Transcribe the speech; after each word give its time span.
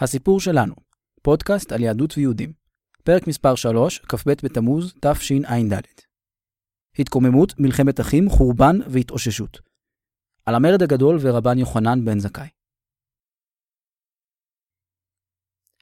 הסיפור 0.00 0.40
שלנו, 0.40 0.74
פודקאסט 1.22 1.72
על 1.72 1.82
יהדות 1.82 2.14
ויהודים. 2.16 2.52
פרק 3.04 3.26
מספר 3.26 3.54
3, 3.54 3.98
כ"ב 3.98 4.32
בתמוז, 4.44 4.94
תשע"ד. 5.00 5.72
התקוממות, 6.98 7.54
מלחמת 7.58 8.00
אחים, 8.00 8.28
חורבן 8.30 8.76
והתאוששות. 8.90 9.60
על 10.46 10.54
המרד 10.54 10.82
הגדול 10.82 11.18
ורבן 11.20 11.58
יוחנן 11.58 12.04
בן 12.04 12.18
זכאי. 12.18 12.48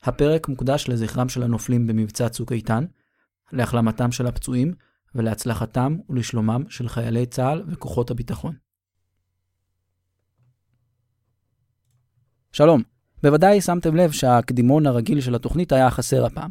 הפרק 0.02 0.48
מוקדש 0.48 0.88
לזכרם 0.88 1.28
של 1.28 1.42
הנופלים 1.42 1.86
במבצע 1.86 2.28
צוק 2.28 2.52
איתן, 2.52 2.84
להחלמתם 3.52 4.12
של 4.12 4.26
הפצועים 4.26 4.74
ולהצלחתם 5.14 5.96
ולשלומם 6.08 6.64
של 6.68 6.88
חיילי 6.88 7.26
צה"ל 7.26 7.64
וכוחות 7.68 8.10
הביטחון. 8.10 8.56
שלום, 12.52 12.82
בוודאי 13.22 13.60
שמתם 13.60 13.96
לב 13.96 14.10
שהקדימון 14.10 14.86
הרגיל 14.86 15.20
של 15.20 15.34
התוכנית 15.34 15.72
היה 15.72 15.90
חסר 15.90 16.26
הפעם. 16.26 16.50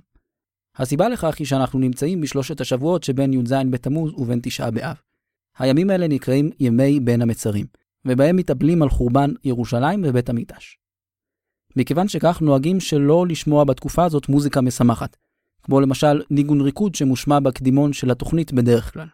הסיבה 0.75 1.09
לכך 1.09 1.35
היא 1.39 1.47
שאנחנו 1.47 1.79
נמצאים 1.79 2.21
בשלושת 2.21 2.61
השבועות 2.61 3.03
שבין 3.03 3.33
י"ז 3.33 3.53
בתמוז 3.69 4.11
ובין 4.17 4.39
תשעה 4.43 4.71
באב. 4.71 4.95
הימים 5.59 5.89
האלה 5.89 6.07
נקראים 6.07 6.49
ימי 6.59 6.99
בין 6.99 7.21
המצרים, 7.21 7.65
ובהם 8.05 8.35
מתאבלים 8.35 8.81
על 8.81 8.89
חורבן 8.89 9.33
ירושלים 9.43 10.03
ובית 10.05 10.29
המקדש. 10.29 10.77
מכיוון 11.75 12.07
שכך 12.07 12.41
נוהגים 12.41 12.79
שלא 12.79 13.25
לשמוע 13.27 13.63
בתקופה 13.63 14.05
הזאת 14.05 14.29
מוזיקה 14.29 14.61
משמחת, 14.61 15.17
כמו 15.63 15.81
למשל 15.81 16.21
ניגון 16.29 16.61
ריקוד 16.61 16.95
שמושמע 16.95 17.39
בקדימון 17.39 17.93
של 17.93 18.11
התוכנית 18.11 18.53
בדרך 18.53 18.93
כלל. 18.93 19.07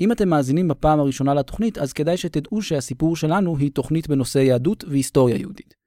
אם 0.00 0.12
אתם 0.12 0.28
מאזינים 0.28 0.68
בפעם 0.68 1.00
הראשונה 1.00 1.34
לתוכנית, 1.34 1.78
אז 1.78 1.92
כדאי 1.92 2.16
שתדעו 2.16 2.62
שהסיפור 2.62 3.16
שלנו 3.16 3.56
היא 3.56 3.70
תוכנית 3.70 4.08
בנושא 4.08 4.38
יהדות 4.38 4.84
והיסטוריה 4.88 5.36
יהודית. 5.36 5.79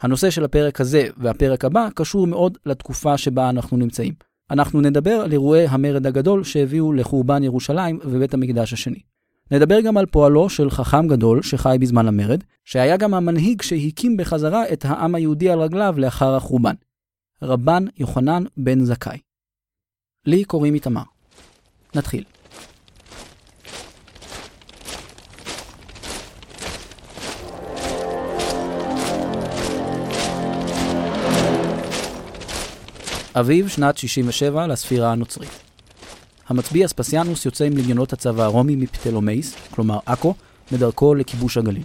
הנושא 0.00 0.30
של 0.30 0.44
הפרק 0.44 0.80
הזה 0.80 1.08
והפרק 1.16 1.64
הבא 1.64 1.88
קשור 1.94 2.26
מאוד 2.26 2.58
לתקופה 2.66 3.18
שבה 3.18 3.50
אנחנו 3.50 3.76
נמצאים. 3.76 4.14
אנחנו 4.50 4.80
נדבר 4.80 5.10
על 5.10 5.32
אירועי 5.32 5.66
המרד 5.66 6.06
הגדול 6.06 6.44
שהביאו 6.44 6.92
לחורבן 6.92 7.42
ירושלים 7.42 7.98
ובית 8.04 8.34
המקדש 8.34 8.72
השני. 8.72 9.00
נדבר 9.50 9.80
גם 9.80 9.96
על 9.96 10.06
פועלו 10.06 10.48
של 10.48 10.70
חכם 10.70 11.08
גדול 11.08 11.42
שחי 11.42 11.76
בזמן 11.80 12.08
המרד, 12.08 12.44
שהיה 12.64 12.96
גם 12.96 13.14
המנהיג 13.14 13.62
שהקים 13.62 14.16
בחזרה 14.16 14.72
את 14.72 14.84
העם 14.84 15.14
היהודי 15.14 15.50
על 15.50 15.60
רגליו 15.60 15.94
לאחר 15.98 16.34
החורבן. 16.34 16.74
רבן 17.42 17.84
יוחנן 17.98 18.44
בן 18.56 18.84
זכאי. 18.84 19.18
לי 20.26 20.44
קוראים 20.44 20.74
איתמר. 20.74 21.02
נתחיל. 21.94 22.24
אביב 33.34 33.68
שנת 33.68 33.98
67 33.98 34.66
לספירה 34.66 35.12
הנוצרית. 35.12 35.50
המצביא 36.48 36.84
אספסיאנוס 36.84 37.44
יוצא 37.46 37.64
עם 37.64 37.76
לגיונות 37.76 38.12
הצבא 38.12 38.42
הרומי 38.42 38.76
מפטלומייס, 38.76 39.54
כלומר 39.70 39.98
עכו, 40.06 40.34
בדרכו 40.72 41.14
לכיבוש 41.14 41.56
הגליל. 41.56 41.82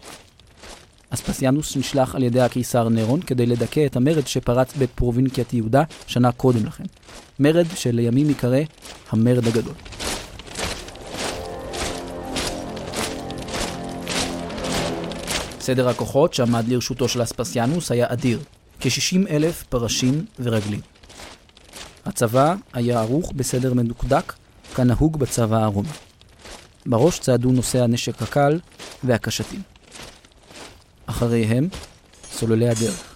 אספסיאנוס 1.10 1.78
נשלח 1.78 2.16
על 2.16 2.24
ידי 2.24 2.42
הקיסר 2.42 2.90
נירון 2.90 3.22
כדי 3.22 3.46
לדכא 3.46 3.86
את 3.86 3.96
המרד 3.96 4.28
שפרץ 4.28 4.74
בפרובינקיית 4.78 5.54
יהודה 5.54 5.84
שנה 6.08 6.32
קודם 6.32 6.66
לכן. 6.66 6.84
מרד 7.40 7.66
שלימים 7.76 8.30
ייקרא 8.30 8.60
המרד 9.10 9.48
הגדול. 9.48 9.74
סדר 15.60 15.90
הכוחות 15.90 16.34
שעמד 16.34 16.68
לרשותו 16.68 17.08
של 17.08 17.24
אספסיאנוס 17.24 17.92
היה 17.92 18.06
אדיר, 18.10 18.40
כ-60 18.80 19.30
אלף 19.30 19.64
פרשים 19.64 20.26
ורגלים. 20.40 20.95
הצבא 22.06 22.56
היה 22.74 23.00
ערוך 23.00 23.32
בסדר 23.36 23.74
מדוקדק, 23.74 24.34
כנהוג 24.76 25.20
בצבא 25.20 25.64
הרומי. 25.64 25.90
בראש 26.86 27.20
צעדו 27.20 27.52
נושאי 27.52 27.82
הנשק 27.82 28.22
הקל 28.22 28.60
והקשתים. 29.04 29.62
אחריהם, 31.06 31.68
סוללי 32.32 32.70
הדרך. 32.70 33.16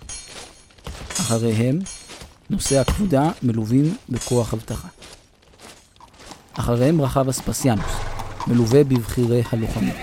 אחריהם, 1.19 1.79
נושאי 2.49 2.77
הכבודה 2.77 3.31
מלווים 3.43 3.95
בכוח 4.09 4.53
אבטחה. 4.53 4.87
אחריהם 6.53 7.01
רכב 7.01 7.29
אספסיאנוס, 7.29 7.91
מלווה 8.47 8.83
בבחירי 8.83 9.41
הלוחמים. 9.51 9.95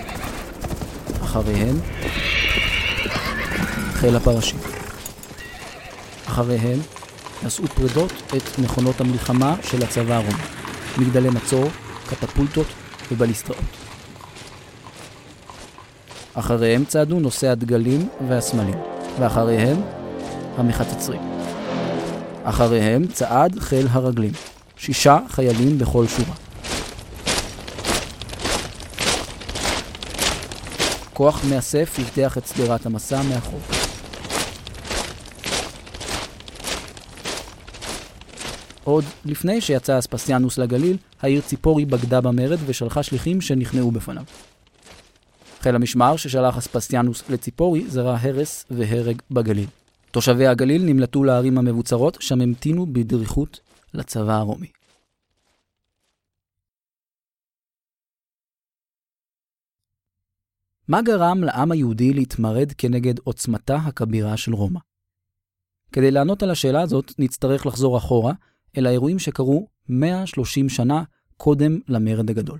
אחריהם, 1.23 1.79
חיל 3.93 4.15
הפרשים. 4.15 4.59
אחריהם, 6.27 6.79
נשאו 7.43 7.67
פרדות 7.67 8.11
את 8.37 8.59
מכונות 8.59 9.01
המלחמה 9.01 9.55
של 9.63 9.83
הצבא 9.83 10.15
הרומי, 10.15 10.43
מגדלי 10.97 11.29
מצור, 11.29 11.65
קטפולטות 12.09 12.67
ובליסטראות. 13.11 13.63
אחריהם 16.33 16.85
צעדו 16.85 17.19
נושאי 17.19 17.49
הדגלים 17.49 18.09
והסמלים, 18.27 18.77
ואחריהם 19.19 19.81
המחצצרים. 20.57 21.21
אחריהם 22.43 23.07
צעד 23.07 23.59
חיל 23.59 23.87
הרגלים, 23.91 24.33
שישה 24.77 25.19
חיילים 25.29 25.77
בכל 25.77 26.07
שורה. 26.07 26.35
כוח 31.13 31.41
מאסף 31.49 31.95
הבטיח 31.99 32.37
את 32.37 32.47
שדרת 32.47 32.85
המסע 32.85 33.21
מאחור. 33.21 33.76
עוד 38.87 39.03
לפני 39.25 39.61
שיצא 39.61 39.99
אספסיאנוס 39.99 40.57
לגליל, 40.57 40.97
העיר 41.21 41.41
ציפורי 41.41 41.85
בגדה 41.85 42.21
במרד 42.21 42.57
ושלחה 42.65 43.03
שליחים 43.03 43.41
שנכנעו 43.41 43.91
בפניו. 43.91 44.23
חיל 45.59 45.75
המשמר 45.75 46.17
ששלח 46.17 46.57
אספסיאנוס 46.57 47.29
לציפורי 47.29 47.89
זרע 47.89 48.17
הרס 48.21 48.65
והרג 48.71 49.21
בגליל. 49.31 49.67
תושבי 50.11 50.47
הגליל 50.47 50.81
נמלטו 50.85 51.23
לערים 51.23 51.57
המבוצרות, 51.57 52.17
שם 52.19 52.41
המתינו 52.41 52.85
בדריכות 52.85 53.59
לצבא 53.93 54.33
הרומי. 54.33 54.67
מה 60.87 61.01
גרם 61.01 61.43
לעם 61.43 61.71
היהודי 61.71 62.13
להתמרד 62.13 62.71
כנגד 62.77 63.19
עוצמתה 63.23 63.75
הכבירה 63.75 64.37
של 64.37 64.53
רומא? 64.53 64.79
כדי 65.91 66.11
לענות 66.11 66.43
על 66.43 66.51
השאלה 66.51 66.81
הזאת, 66.81 67.13
נצטרך 67.19 67.65
לחזור 67.65 67.97
אחורה 67.97 68.33
אל 68.77 68.85
האירועים 68.85 69.19
שקרו 69.19 69.67
130 69.89 70.69
שנה 70.69 71.03
קודם 71.37 71.79
למרד 71.87 72.29
הגדול. 72.29 72.59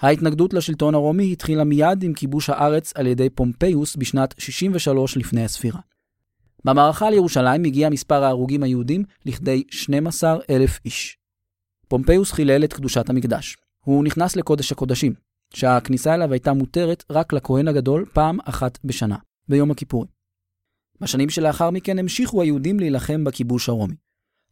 ההתנגדות 0.00 0.54
לשלטון 0.54 0.94
הרומי 0.94 1.32
התחילה 1.32 1.64
מיד 1.64 2.02
עם 2.02 2.14
כיבוש 2.14 2.50
הארץ 2.50 2.92
על 2.96 3.06
ידי 3.06 3.30
פומפיוס 3.30 3.96
בשנת 3.96 4.34
63 4.38 5.16
לפני 5.16 5.44
הספירה. 5.44 5.80
במערכה 6.64 7.06
על 7.06 7.14
ירושלים 7.14 7.64
הגיע 7.64 7.88
מספר 7.88 8.24
ההרוגים 8.24 8.62
היהודים 8.62 9.04
לכדי 9.26 9.62
12,000 9.70 10.80
איש. 10.84 11.18
פומפיוס 11.88 12.32
חילל 12.32 12.64
את 12.64 12.72
קדושת 12.72 13.10
המקדש. 13.10 13.56
הוא 13.84 14.04
נכנס 14.04 14.36
לקודש 14.36 14.72
הקודשים, 14.72 15.14
שהכניסה 15.54 16.14
אליו 16.14 16.32
הייתה 16.32 16.52
מותרת 16.52 17.04
רק 17.10 17.32
לכהן 17.32 17.68
הגדול 17.68 18.06
פעם 18.12 18.38
אחת 18.44 18.78
בשנה, 18.84 19.16
ביום 19.48 19.70
הכיפורים. 19.70 20.21
בשנים 21.02 21.30
שלאחר 21.30 21.70
מכן 21.70 21.98
המשיכו 21.98 22.42
היהודים 22.42 22.80
להילחם 22.80 23.24
בכיבוש 23.24 23.68
הרומי. 23.68 23.94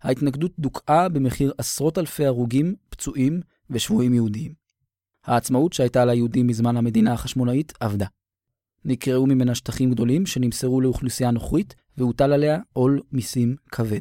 ההתנגדות 0.02 0.52
דוכאה 0.58 1.08
במחיר 1.08 1.52
עשרות 1.58 1.98
אלפי 1.98 2.26
הרוגים, 2.26 2.74
פצועים 2.88 3.40
ושבויים 3.70 4.14
יהודיים. 4.14 4.52
העצמאות 5.24 5.72
שהייתה 5.72 6.04
ליהודים 6.04 6.46
מזמן 6.46 6.76
המדינה 6.76 7.12
החשמונאית 7.12 7.72
אבדה. 7.82 8.06
נקראו 8.84 9.26
ממנה 9.26 9.54
שטחים 9.54 9.90
גדולים 9.90 10.26
שנמסרו 10.26 10.80
לאוכלוסייה 10.80 11.30
נוכרית, 11.30 11.74
והוטל 11.96 12.32
עליה 12.32 12.58
עול 12.72 13.00
מיסים 13.12 13.56
כבד. 13.72 14.00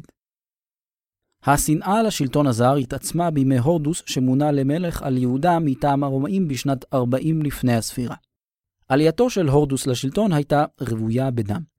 השנאה 1.44 2.02
לשלטון 2.02 2.46
הזר 2.46 2.74
התעצמה 2.74 3.30
בימי 3.30 3.58
הורדוס 3.58 4.02
שמונה 4.06 4.52
למלך 4.52 5.02
על 5.02 5.18
יהודה 5.18 5.58
מטעם 5.58 6.04
הרומאים 6.04 6.48
בשנת 6.48 6.94
40 6.94 7.42
לפני 7.42 7.74
הספירה. 7.74 8.16
עלייתו 8.88 9.30
של 9.30 9.48
הורדוס 9.48 9.86
לשלטון 9.86 10.32
הייתה 10.32 10.64
רוויה 10.80 11.30
בדם. 11.30 11.69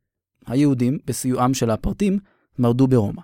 היהודים, 0.47 0.97
בסיועם 1.05 1.53
של 1.53 1.69
הפרטים, 1.69 2.19
מרדו 2.59 2.87
ברומא. 2.87 3.21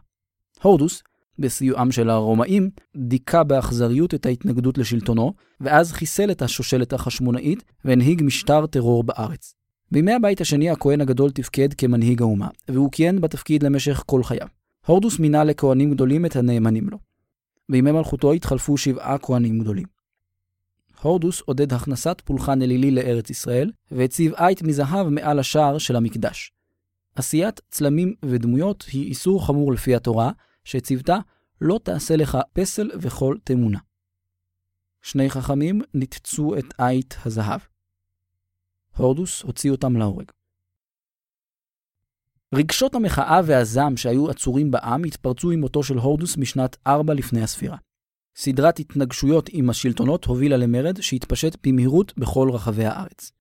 הורדוס, 0.61 1.03
בסיועם 1.39 1.91
של 1.91 2.09
הרומאים, 2.09 2.69
דיכא 2.97 3.43
באכזריות 3.43 4.13
את 4.13 4.25
ההתנגדות 4.25 4.77
לשלטונו, 4.77 5.33
ואז 5.61 5.91
חיסל 5.91 6.31
את 6.31 6.41
השושלת 6.41 6.93
החשמונאית 6.93 7.63
והנהיג 7.85 8.21
משטר 8.23 8.65
טרור 8.65 9.03
בארץ. 9.03 9.53
בימי 9.91 10.13
הבית 10.13 10.41
השני 10.41 10.69
הכהן 10.69 11.01
הגדול 11.01 11.31
תפקד 11.31 11.73
כמנהיג 11.73 12.21
האומה, 12.21 12.47
והוא 12.69 12.91
כיהן 12.91 13.21
בתפקיד 13.21 13.63
למשך 13.63 14.03
כל 14.05 14.23
חייו. 14.23 14.47
הורדוס 14.85 15.19
מינה 15.19 15.43
לכהנים 15.43 15.91
גדולים 15.91 16.25
את 16.25 16.35
הנאמנים 16.35 16.89
לו. 16.89 16.97
בימי 17.69 17.91
מלכותו 17.91 18.33
התחלפו 18.33 18.77
שבעה 18.77 19.17
כהנים 19.17 19.59
גדולים. 19.59 19.85
הורדוס 21.01 21.41
עודד 21.41 21.73
הכנסת 21.73 22.21
פולחן 22.25 22.61
אלילי 22.61 22.91
לארץ 22.91 23.29
ישראל, 23.29 23.71
והציב 23.91 24.33
עית 24.33 24.61
מזהב 24.61 25.09
מעל 25.09 25.39
השער 25.39 25.77
של 25.77 25.95
המקדש. 25.95 26.51
עשיית 27.17 27.61
צלמים 27.69 28.13
ודמויות 28.25 28.83
היא 28.91 29.09
איסור 29.09 29.45
חמור 29.47 29.73
לפי 29.73 29.95
התורה, 29.95 30.31
שציוותה 30.63 31.17
לא 31.61 31.79
תעשה 31.83 32.15
לך 32.15 32.37
פסל 32.53 32.89
וכל 33.01 33.37
תמונה. 33.43 33.79
שני 35.01 35.29
חכמים 35.29 35.81
ניתצו 35.93 36.57
את 36.57 36.65
עית 36.77 37.15
הזהב. 37.25 37.61
הורדוס 38.97 39.41
הוציא 39.41 39.71
אותם 39.71 39.97
להורג. 39.97 40.31
רגשות 42.55 42.95
המחאה 42.95 43.41
והזעם 43.45 43.97
שהיו 43.97 44.29
עצורים 44.29 44.71
בעם 44.71 45.03
התפרצו 45.03 45.51
עם 45.51 45.59
מותו 45.59 45.83
של 45.83 45.97
הורדוס 45.97 46.37
משנת 46.37 46.77
4 46.87 47.13
לפני 47.13 47.41
הספירה. 47.43 47.77
סדרת 48.35 48.79
התנגשויות 48.79 49.49
עם 49.53 49.69
השלטונות 49.69 50.25
הובילה 50.25 50.57
למרד 50.57 51.01
שהתפשט 51.01 51.57
במהירות 51.67 52.13
בכל 52.17 52.49
רחבי 52.53 52.85
הארץ. 52.85 53.31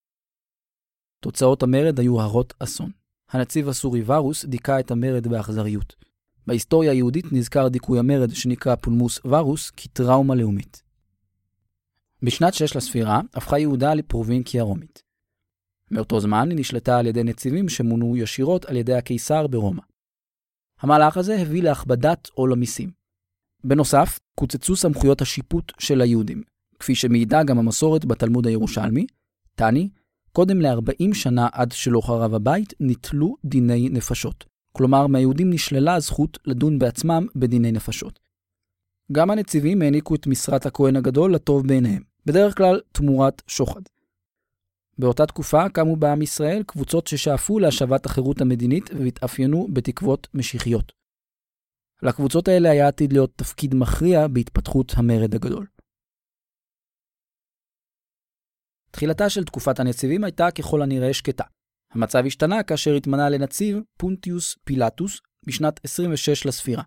תוצאות 1.20 1.62
המרד 1.62 2.00
היו 2.00 2.20
הרות 2.20 2.54
אסון. 2.58 3.05
הנציב 3.30 3.68
הסורי 3.68 4.02
ורוס 4.06 4.44
דיכא 4.44 4.80
את 4.80 4.90
המרד 4.90 5.26
באכזריות. 5.26 5.96
בהיסטוריה 6.46 6.92
היהודית 6.92 7.32
נזכר 7.32 7.68
דיכוי 7.68 7.98
המרד 7.98 8.30
שנקרא 8.34 8.74
פולמוס 8.74 9.20
ורוס 9.24 9.70
כטראומה 9.70 10.34
לאומית. 10.34 10.82
בשנת 12.22 12.54
6 12.54 12.76
לספירה 12.76 13.20
הפכה 13.34 13.58
יהודה 13.58 13.94
לפרובינקיה 13.94 14.62
רומית. 14.62 15.02
מאותו 15.90 16.20
זמן 16.20 16.50
היא 16.50 16.58
נשלטה 16.58 16.98
על 16.98 17.06
ידי 17.06 17.22
נציבים 17.22 17.68
שמונו 17.68 18.16
ישירות 18.16 18.64
על 18.64 18.76
ידי 18.76 18.94
הקיסר 18.94 19.46
ברומא. 19.46 19.82
המהלך 20.80 21.16
הזה 21.16 21.36
הביא 21.40 21.62
להכבדת 21.62 22.28
עול 22.34 22.52
המיסים. 22.52 22.90
בנוסף, 23.64 24.18
קוצצו 24.34 24.76
סמכויות 24.76 25.20
השיפוט 25.20 25.72
של 25.78 26.00
היהודים, 26.00 26.42
כפי 26.78 26.94
שמעידה 26.94 27.42
גם 27.42 27.58
המסורת 27.58 28.04
בתלמוד 28.04 28.46
הירושלמי, 28.46 29.06
תני, 29.54 29.88
קודם 30.36 30.60
ל-40 30.60 31.14
שנה 31.14 31.48
עד 31.52 31.72
שלא 31.72 32.00
חרב 32.00 32.34
הבית, 32.34 32.74
ניטלו 32.80 33.36
דיני 33.44 33.88
נפשות. 33.88 34.44
כלומר, 34.72 35.06
מהיהודים 35.06 35.50
נשללה 35.50 35.94
הזכות 35.94 36.38
לדון 36.46 36.78
בעצמם 36.78 37.26
בדיני 37.36 37.72
נפשות. 37.72 38.18
גם 39.12 39.30
הנציבים 39.30 39.82
העניקו 39.82 40.14
את 40.14 40.26
משרת 40.26 40.66
הכהן 40.66 40.96
הגדול 40.96 41.34
לטוב 41.34 41.66
בעיניהם, 41.66 42.02
בדרך 42.26 42.56
כלל 42.56 42.80
תמורת 42.92 43.42
שוחד. 43.46 43.80
באותה 44.98 45.26
תקופה 45.26 45.68
קמו 45.68 45.96
בעם 45.96 46.22
ישראל 46.22 46.62
קבוצות 46.66 47.06
ששאפו 47.06 47.58
להשבת 47.58 48.06
החירות 48.06 48.40
המדינית 48.40 48.90
והתאפיינו 48.98 49.68
בתקוות 49.72 50.28
משיחיות. 50.34 50.92
לקבוצות 52.02 52.48
האלה 52.48 52.70
היה 52.70 52.88
עתיד 52.88 53.12
להיות 53.12 53.32
תפקיד 53.36 53.74
מכריע 53.74 54.26
בהתפתחות 54.28 54.92
המרד 54.96 55.34
הגדול. 55.34 55.66
תחילתה 58.96 59.30
של 59.30 59.44
תקופת 59.44 59.80
הנציבים 59.80 60.24
הייתה 60.24 60.50
ככל 60.50 60.82
הנראה 60.82 61.14
שקטה. 61.14 61.44
המצב 61.92 62.22
השתנה 62.26 62.62
כאשר 62.62 62.94
התמנה 62.94 63.28
לנציב 63.28 63.80
פונטיוס 63.98 64.56
פילטוס 64.64 65.20
בשנת 65.46 65.80
26 65.84 66.46
לספירה. 66.46 66.82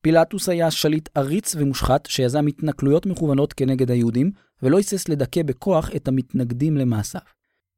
פילטוס 0.00 0.48
היה 0.48 0.70
שליט 0.70 1.08
עריץ 1.14 1.54
ומושחת 1.58 2.06
שיזם 2.06 2.46
התנכלויות 2.46 3.06
מכוונות 3.06 3.52
כנגד 3.52 3.90
היהודים, 3.90 4.30
ולא 4.62 4.76
היסס 4.76 5.08
לדכא 5.08 5.42
בכוח 5.42 5.90
את 5.96 6.08
המתנגדים 6.08 6.76
למעשיו. 6.76 7.20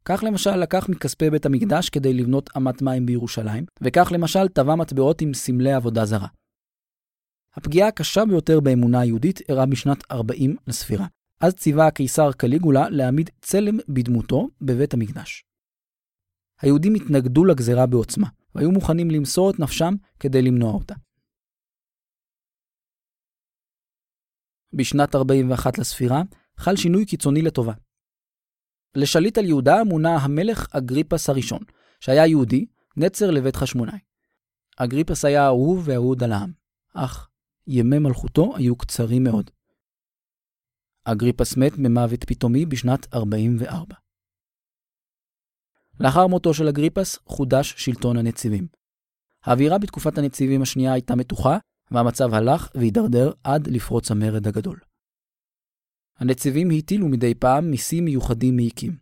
כך 0.05 0.25
למשל 0.27 0.57
לקח 0.57 0.89
מכספי 0.89 1.31
בית 1.31 1.47
המקדש 1.47 1.89
כדי 1.89 2.13
לבנות 2.15 2.51
אמת 2.57 2.83
מים 2.83 3.07
בירושלים, 3.07 3.65
וכך 3.81 4.09
למשל 4.13 4.49
טבע 4.49 4.75
מטבעות 4.75 5.21
עם 5.21 5.35
סמלי 5.35 5.73
עבודה 5.73 6.05
זרה. 6.05 6.29
הפגיעה 7.57 7.89
הקשה 7.89 8.25
ביותר 8.25 8.61
באמונה 8.61 9.01
היהודית 9.01 9.41
אירעה 9.49 9.67
בשנת 9.67 10.13
40 10.13 10.57
לספירה. 10.67 11.07
אז 11.41 11.55
ציווה 11.55 11.87
הקיסר 11.87 12.33
קליגולה 12.33 12.91
להעמיד 12.91 13.31
צלם 13.41 13.77
בדמותו 13.89 14.49
בבית 14.61 14.95
המקדש. 14.95 15.45
היהודים 16.61 16.95
התנגדו 16.95 17.45
לגזרה 17.45 17.87
בעוצמה, 17.87 18.29
והיו 18.55 18.71
מוכנים 18.71 19.11
למסור 19.11 19.51
את 19.51 19.59
נפשם 19.59 19.95
כדי 20.21 20.43
למנוע 20.43 20.73
אותה. 20.73 20.95
בשנת 24.73 25.15
41 25.15 25.79
לספירה 25.79 26.23
חל 26.57 26.77
שינוי 26.77 27.07
קיצוני 27.07 27.43
לטובה. 27.43 27.73
לשליט 28.95 29.39
על 29.39 29.45
יהודה 29.45 29.85
מונה 29.85 30.17
המלך 30.17 30.67
אגריפס 30.71 31.29
הראשון, 31.29 31.63
שהיה 32.01 32.27
יהודי, 32.27 32.67
נצר 32.97 33.31
לבית 33.31 33.57
חשמונאי. 33.57 33.99
אגריפס 34.77 35.25
היה 35.25 35.47
אהוב 35.47 35.83
ואהוד 35.85 36.23
על 36.23 36.33
העם, 36.33 36.53
אך 36.95 37.29
ימי 37.67 37.99
מלכותו 37.99 38.57
היו 38.57 38.77
קצרים 38.77 39.25
מאוד. 39.25 39.51
אגריפס 41.05 41.57
מת 41.57 41.73
ממוות 41.79 42.25
פתאומי 42.25 42.67
בשנת 42.67 43.15
44. 43.15 43.95
לאחר 46.01 46.27
מותו 46.27 46.55
של 46.55 46.69
אגריפס 46.69 47.19
חודש 47.27 47.75
שלטון 47.77 48.17
הנציבים. 48.17 48.67
האווירה 49.45 49.79
בתקופת 49.79 50.19
הנציבים 50.19 50.63
השנייה 50.63 50.93
הייתה 50.93 51.15
מתוחה, 51.17 51.59
והמצב 51.91 52.35
הלך 52.35 52.69
והידרדר 52.75 53.33
עד 53.45 53.67
לפרוץ 53.67 54.11
המרד 54.11 54.47
הגדול. 54.47 54.81
הנציבים 56.19 56.69
הטילו 56.79 57.09
מדי 57.09 57.35
פעם 57.35 57.71
מיסים 57.71 58.05
מיוחדים 58.05 58.57
מעיקים. 58.57 58.97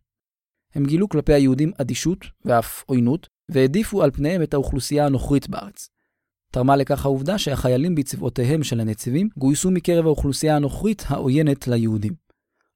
הם 0.75 0.85
גילו 0.87 1.09
כלפי 1.09 1.33
היהודים 1.33 1.73
אדישות 1.81 2.19
ואף 2.45 2.85
עוינות, 2.87 3.29
והעדיפו 3.51 4.03
על 4.03 4.11
פניהם 4.11 4.43
את 4.43 4.55
האוכלוסייה 4.55 5.07
הנוכרית 5.07 5.49
בארץ. 5.49 5.89
תרמה 6.53 6.77
לכך 6.77 7.05
העובדה 7.05 7.39
שהחיילים 7.39 7.95
בצבאותיהם 7.95 8.63
של 8.63 8.81
הנציבים 8.81 9.29
גויסו 9.37 9.71
מקרב 9.71 10.07
האוכלוסייה 10.07 10.57
הנוכרית 10.57 11.03
העוינת 11.09 11.69
ליהודים. 11.69 12.15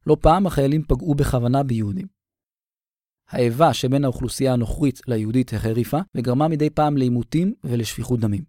לא 0.06 0.16
פעם 0.20 0.46
החיילים 0.46 0.82
פגעו 0.82 1.14
בכוונה 1.14 1.62
ביהודים. 1.62 2.06
האיבה 3.28 3.74
שבין 3.74 4.04
האוכלוסייה 4.04 4.52
הנוכרית 4.52 5.00
ליהודית 5.06 5.52
החריפה 5.52 5.98
וגרמה 6.14 6.48
מדי 6.48 6.70
פעם 6.70 6.96
לעימותים 6.96 7.54
ולשפיכות 7.64 8.20
דמים. 8.20 8.44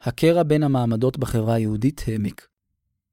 הקרע 0.00 0.42
בין 0.42 0.62
המעמדות 0.62 1.18
בחברה 1.18 1.54
היהודית 1.54 2.00
העמיק. 2.06 2.48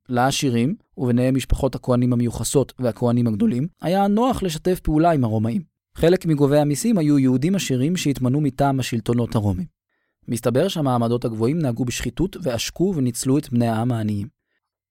לעשירים, 0.09 0.75
וביניהם 0.97 1.35
משפחות 1.35 1.75
הכהנים 1.75 2.13
המיוחסות 2.13 2.73
והכהנים 2.79 3.27
הגדולים, 3.27 3.67
היה 3.81 4.07
נוח 4.07 4.43
לשתף 4.43 4.79
פעולה 4.79 5.11
עם 5.11 5.23
הרומאים. 5.23 5.70
חלק 5.95 6.25
מגובי 6.25 6.57
המיסים 6.57 6.97
היו 6.97 7.19
יהודים 7.19 7.55
עשירים 7.55 7.97
שהתמנו 7.97 8.41
מטעם 8.41 8.79
השלטונות 8.79 9.35
הרומים. 9.35 9.65
מסתבר 10.27 10.67
שהמעמדות 10.67 11.25
הגבוהים 11.25 11.59
נהגו 11.59 11.85
בשחיתות 11.85 12.37
ועשקו 12.41 12.93
וניצלו 12.95 13.37
את 13.37 13.49
בני 13.49 13.67
העם 13.67 13.91
העניים. 13.91 14.27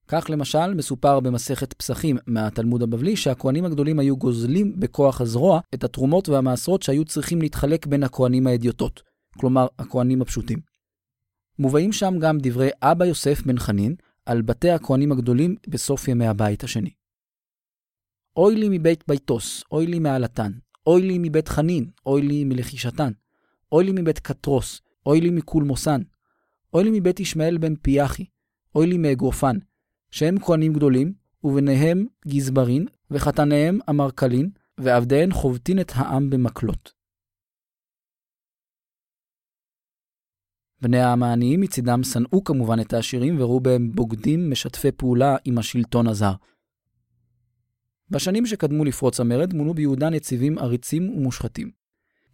כך 0.08 0.30
למשל 0.30 0.74
מסופר 0.74 1.20
במסכת 1.20 1.72
פסחים 1.72 2.16
מהתלמוד 2.26 2.82
הבבלי 2.82 3.16
שהכהנים 3.16 3.64
הגדולים 3.64 3.98
היו 3.98 4.16
גוזלים 4.16 4.80
בכוח 4.80 5.20
הזרוע 5.20 5.60
את 5.74 5.84
התרומות 5.84 6.28
והמעשרות 6.28 6.82
שהיו 6.82 7.04
צריכים 7.04 7.42
להתחלק 7.42 7.86
בין 7.86 8.02
הכהנים 8.02 8.46
האדיוטות, 8.46 9.02
כלומר 9.38 9.66
הכהנים 9.78 10.22
הפשוטים. 10.22 10.58
מובאים 11.58 11.92
שם 11.92 12.14
גם 12.18 12.38
דברי 12.40 12.70
אבא 12.82 13.04
יוסף 13.04 13.42
בן 13.46 13.58
חנין 13.58 13.94
על 14.26 14.42
בתי 14.42 14.70
הכהנים 14.70 15.12
הגדולים 15.12 15.56
בסוף 15.68 16.08
ימי 16.08 16.26
הבית 16.26 16.64
השני. 16.64 16.90
אוי 18.36 18.56
לי 18.56 18.78
מבית 18.78 19.04
ביתוס, 19.08 19.64
אוי 19.72 19.86
לי 19.86 19.98
מעלתן, 19.98 20.52
אוי 20.86 21.02
לי 21.02 21.18
מבית 21.18 21.48
חנין, 21.48 21.90
אוי 22.06 22.22
לי 22.22 22.44
מלחישתן, 22.44 23.12
אוי 23.72 23.84
לי 23.84 23.92
מבית 23.92 24.18
קטרוס, 24.18 24.80
אוי 25.06 25.20
לי 25.20 25.30
מקולמוסן, 25.30 26.00
אוי 26.74 26.84
לי 26.84 26.90
מבית 27.00 27.20
ישמעאל 27.20 27.58
בן 27.58 27.76
פיאחי, 27.76 28.24
אוי 28.74 28.86
לי 28.86 28.98
מאגרופן, 28.98 29.56
שהם 30.10 30.38
כהנים 30.38 30.72
גדולים, 30.72 31.12
וביניהם 31.44 32.06
גזברין, 32.28 32.86
וחתניהם 33.10 33.78
אמרכלין, 33.90 34.50
ועבדיהן 34.78 35.32
חובטין 35.32 35.80
את 35.80 35.92
העם 35.94 36.30
במקלות. 36.30 36.92
בני 40.82 40.98
העם 40.98 41.22
העניים 41.22 41.60
מצידם 41.60 42.02
שנאו 42.02 42.44
כמובן 42.44 42.80
את 42.80 42.92
העשירים 42.92 43.40
וראו 43.40 43.60
בהם 43.60 43.92
בוגדים 43.94 44.50
משתפי 44.50 44.92
פעולה 44.92 45.36
עם 45.44 45.58
השלטון 45.58 46.06
הזר. 46.06 46.32
בשנים 48.10 48.46
שקדמו 48.46 48.84
לפרוץ 48.84 49.20
המרד 49.20 49.54
מונו 49.54 49.74
ביהודה 49.74 50.10
נציבים 50.10 50.58
עריצים 50.58 51.10
ומושחתים. 51.10 51.70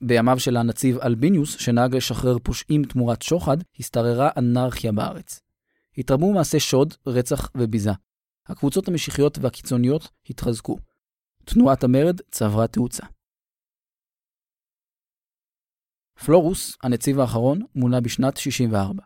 בימיו 0.00 0.40
של 0.40 0.56
הנציב 0.56 0.98
אלביניוס, 0.98 1.56
שנהג 1.58 1.96
לשחרר 1.96 2.38
פושעים 2.38 2.84
תמורת 2.84 3.22
שוחד, 3.22 3.56
השתררה 3.80 4.30
אנרכיה 4.36 4.92
בארץ. 4.92 5.40
התרבו 5.98 6.32
מעשי 6.32 6.60
שוד, 6.60 6.94
רצח 7.06 7.50
וביזה. 7.56 7.90
הקבוצות 8.46 8.88
המשיחיות 8.88 9.38
והקיצוניות 9.38 10.08
התחזקו. 10.30 10.78
תנועת 11.44 11.84
המרד 11.84 12.20
צברה 12.30 12.66
תאוצה. 12.66 13.06
פלורוס, 16.24 16.76
הנציב 16.82 17.20
האחרון, 17.20 17.60
מונה 17.74 18.00
בשנת 18.00 18.36
64. 18.36 19.02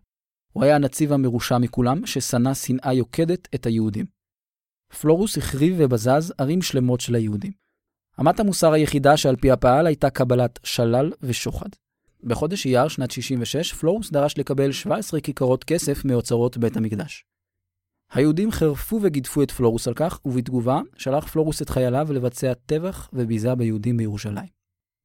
הוא 0.53 0.65
היה 0.65 0.75
הנציב 0.77 1.13
המרושע 1.13 1.59
מכולם, 1.59 2.07
ששנא 2.07 2.55
שנאה 2.55 2.93
יוקדת 2.93 3.49
את 3.55 3.67
היהודים. 3.67 4.20
פלורוס 5.01 5.39
החריב 5.39 5.75
ובזז 5.79 6.33
ערים 6.39 6.63
שלמות 6.63 7.01
של 7.01 7.15
היהודים. 7.15 7.53
אמת 8.21 8.41
המוסר 8.41 8.73
היחידה 8.73 9.17
שעל 9.17 9.37
פי 9.37 9.51
הפעל 9.51 9.87
הייתה 9.87 10.11
קבלת 10.11 10.59
שלל 10.63 11.13
ושוחד. 11.23 11.69
בחודש 12.25 12.67
אייר 12.67 12.89
שנת 12.89 13.11
66, 13.11 13.73
פלורוס 13.73 14.11
דרש 14.11 14.39
לקבל 14.39 14.73
17 14.73 15.21
כיכרות 15.21 15.65
כסף 15.65 16.05
מאוצרות 16.05 16.57
בית 16.57 16.77
המקדש. 16.77 17.25
היהודים 18.13 18.51
חירפו 18.51 18.99
וגידפו 19.03 19.43
את 19.43 19.51
פלורוס 19.51 19.89
על 19.89 19.95
כך, 19.95 20.21
ובתגובה 20.25 20.81
שלח 20.97 21.29
פלורוס 21.29 21.63
את 21.63 21.71
חייליו 21.71 22.09
לבצע 22.13 22.55
טבח 22.55 23.11
וביזה 23.13 23.55
ביהודים 23.55 23.97
בירושלים. 23.97 24.49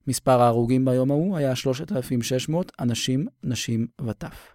מספר 0.08 0.42
ההרוגים 0.42 0.86
ביום 0.86 1.12
ההוא 1.12 1.38
היה 1.38 1.56
3,600 1.56 2.72
אנשים, 2.80 3.27
נשים 3.44 3.88
וטף. 4.06 4.55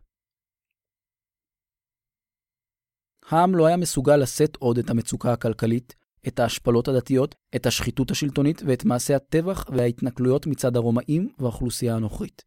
העם 3.31 3.55
לא 3.55 3.67
היה 3.67 3.77
מסוגל 3.77 4.17
לשאת 4.17 4.57
עוד 4.57 4.79
את 4.79 4.91
המצוקה 4.91 5.33
הכלכלית, 5.33 5.95
את 6.29 6.41
ההשפלות 6.41 6.89
הדתיות, 6.89 7.35
את 7.57 7.67
השחיתות 7.67 8.11
השלטונית 8.11 8.63
ואת 8.67 8.85
מעשי 8.85 9.15
הטבח 9.15 9.65
וההתנכלויות 9.69 10.47
מצד 10.47 10.77
הרומאים 10.77 11.29
והאוכלוסייה 11.39 11.95
הנוכרית. 11.95 12.45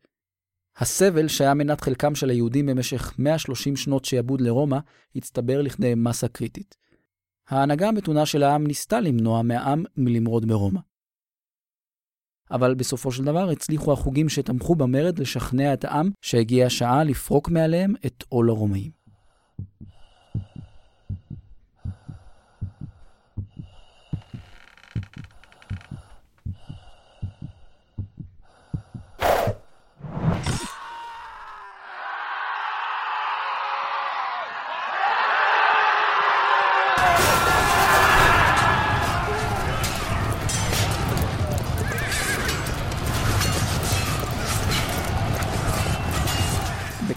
הסבל 0.78 1.28
שהיה 1.28 1.54
מנת 1.54 1.82
חלקם 1.82 2.16
של 2.16 2.30
היהודים 2.30 2.66
במשך 2.66 3.14
130 3.20 3.76
שנות 3.76 4.06
שעבוד 4.06 4.42
לרומא, 4.42 4.78
הצטבר 5.16 5.62
לכדי 5.62 5.94
מסה 5.96 6.28
קריטית. 6.28 6.76
ההנהגה 7.50 7.88
המתונה 7.88 8.26
של 8.26 8.44
העם 8.44 8.68
ניסתה 8.68 9.00
למנוע 9.00 9.42
מהעם 9.42 9.84
מלמרוד 9.98 10.48
ברומא. 10.48 10.80
אבל 12.52 12.76
בסופו 12.76 13.12
של 13.12 13.24
דבר 13.24 13.50
הצליחו 13.50 13.94
החוגים 13.94 14.30
שתמכו 14.30 14.76
במרד 14.76 15.20
לשכנע 15.20 15.74
את 15.74 15.86
העם 15.86 16.10
שהגיעה 16.22 16.68
השעה 16.68 17.04
לפרוק 17.04 17.50
מעליהם 17.50 17.94
את 18.06 18.24
עול 18.30 18.50
הרומאים. 18.50 19.03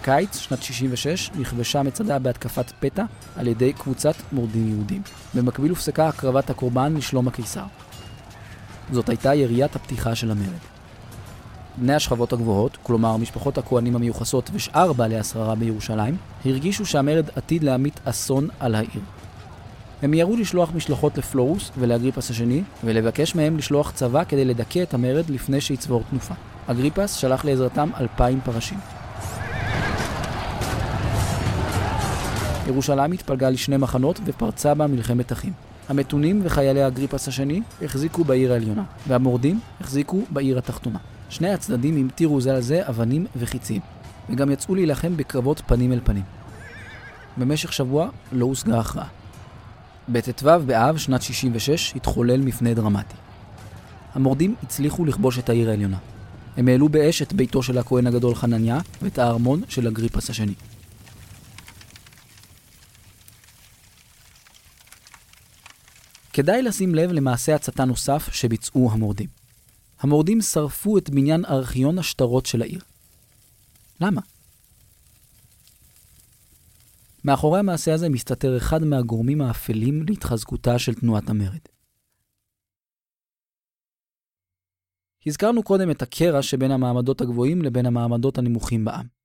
בקיץ 0.06 0.36
שנת 0.36 0.62
66 0.62 1.30
נכבשה 1.38 1.82
מצדה 1.82 2.18
בהתקפת 2.18 2.72
פתע 2.80 3.04
על 3.36 3.46
ידי 3.46 3.72
קבוצת 3.72 4.14
מורדים 4.32 4.68
יהודים. 4.68 5.02
במקביל 5.34 5.70
הופסקה 5.70 6.08
הקרבת 6.08 6.50
הקורבן 6.50 6.96
לשלום 6.96 7.28
הקיסר. 7.28 7.64
זאת 8.92 9.08
הייתה 9.08 9.34
יריית 9.34 9.76
הפתיחה 9.76 10.14
של 10.14 10.30
המרד. 10.30 10.58
בני 11.76 11.94
השכבות 11.94 12.32
הגבוהות, 12.32 12.78
כלומר 12.82 13.16
משפחות 13.16 13.58
הכהנים 13.58 13.96
המיוחסות 13.96 14.50
ושאר 14.52 14.92
בעלי 14.92 15.18
השררה 15.18 15.54
בירושלים, 15.54 16.16
הרגישו 16.44 16.86
שהמרד 16.86 17.30
עתיד 17.36 17.62
להמיט 17.62 18.00
אסון 18.04 18.48
על 18.60 18.74
העיר. 18.74 19.02
הם 20.02 20.10
מיהרו 20.10 20.36
לשלוח 20.36 20.70
משלחות 20.74 21.18
לפלורוס 21.18 21.70
ולאגריפס 21.78 22.30
השני, 22.30 22.62
ולבקש 22.84 23.34
מהם 23.34 23.56
לשלוח 23.56 23.90
צבא 23.90 24.24
כדי 24.24 24.44
לדכא 24.44 24.82
את 24.82 24.94
המרד 24.94 25.30
לפני 25.30 25.60
שיצבור 25.60 26.02
תנופה. 26.10 26.34
אגריפס 26.66 27.14
שלח 27.14 27.44
לעזרתם 27.44 27.90
אלפיים 28.00 28.40
פרשים. 28.44 28.95
ירושלים 32.66 33.12
התפלגה 33.12 33.50
לשני 33.50 33.76
מחנות 33.76 34.20
ופרצה 34.24 34.74
בה 34.74 34.86
מלחמת 34.86 35.32
אחים. 35.32 35.52
המתונים 35.88 36.40
וחיילי 36.44 36.86
אגריפס 36.86 37.28
השני 37.28 37.62
החזיקו 37.82 38.24
בעיר 38.24 38.52
העליונה, 38.52 38.84
והמורדים 39.08 39.60
החזיקו 39.80 40.22
בעיר 40.30 40.58
התחתונה. 40.58 40.98
שני 41.28 41.50
הצדדים 41.50 41.96
המטירו 41.96 42.40
זה 42.40 42.54
על 42.54 42.60
זה 42.60 42.88
אבנים 42.88 43.26
וחיצים, 43.36 43.80
וגם 44.30 44.50
יצאו 44.50 44.74
להילחם 44.74 45.16
בקרבות 45.16 45.62
פנים 45.66 45.92
אל 45.92 46.00
פנים. 46.04 46.22
במשך 47.36 47.72
שבוע 47.72 48.08
לא 48.32 48.44
הושגה 48.44 48.80
הכרעה. 48.80 49.06
בט"ו 50.08 50.48
באב, 50.66 50.96
שנת 50.96 51.22
66, 51.22 51.92
התחולל 51.96 52.40
מפנה 52.40 52.74
דרמטי. 52.74 53.16
המורדים 54.14 54.54
הצליחו 54.62 55.04
לכבוש 55.04 55.38
את 55.38 55.48
העיר 55.48 55.70
העליונה. 55.70 55.96
הם 56.56 56.68
העלו 56.68 56.88
באש 56.88 57.22
את 57.22 57.32
ביתו 57.32 57.62
של 57.62 57.78
הכהן 57.78 58.06
הגדול 58.06 58.34
חנניה 58.34 58.78
ואת 59.02 59.18
הארמון 59.18 59.62
של 59.68 59.86
אגריפס 59.86 60.30
השני. 60.30 60.54
כדאי 66.36 66.62
לשים 66.62 66.94
לב 66.94 67.12
למעשה 67.12 67.54
הצתה 67.54 67.84
נוסף 67.84 68.28
שביצעו 68.32 68.90
המורדים. 68.92 69.28
המורדים 70.00 70.40
שרפו 70.40 70.98
את 70.98 71.10
בניין 71.10 71.44
ארכיון 71.44 71.98
השטרות 71.98 72.46
של 72.46 72.62
העיר. 72.62 72.80
למה? 74.00 74.20
מאחורי 77.24 77.58
המעשה 77.58 77.94
הזה 77.94 78.08
מסתתר 78.08 78.56
אחד 78.56 78.84
מהגורמים 78.84 79.40
האפלים 79.40 80.02
להתחזקותה 80.08 80.78
של 80.78 80.94
תנועת 80.94 81.28
המרד. 81.28 81.60
הזכרנו 85.26 85.62
קודם 85.62 85.90
את 85.90 86.02
הקרע 86.02 86.42
שבין 86.42 86.70
המעמדות 86.70 87.20
הגבוהים 87.20 87.62
לבין 87.62 87.86
המעמדות 87.86 88.38
הנמוכים 88.38 88.84
בעם. 88.84 89.15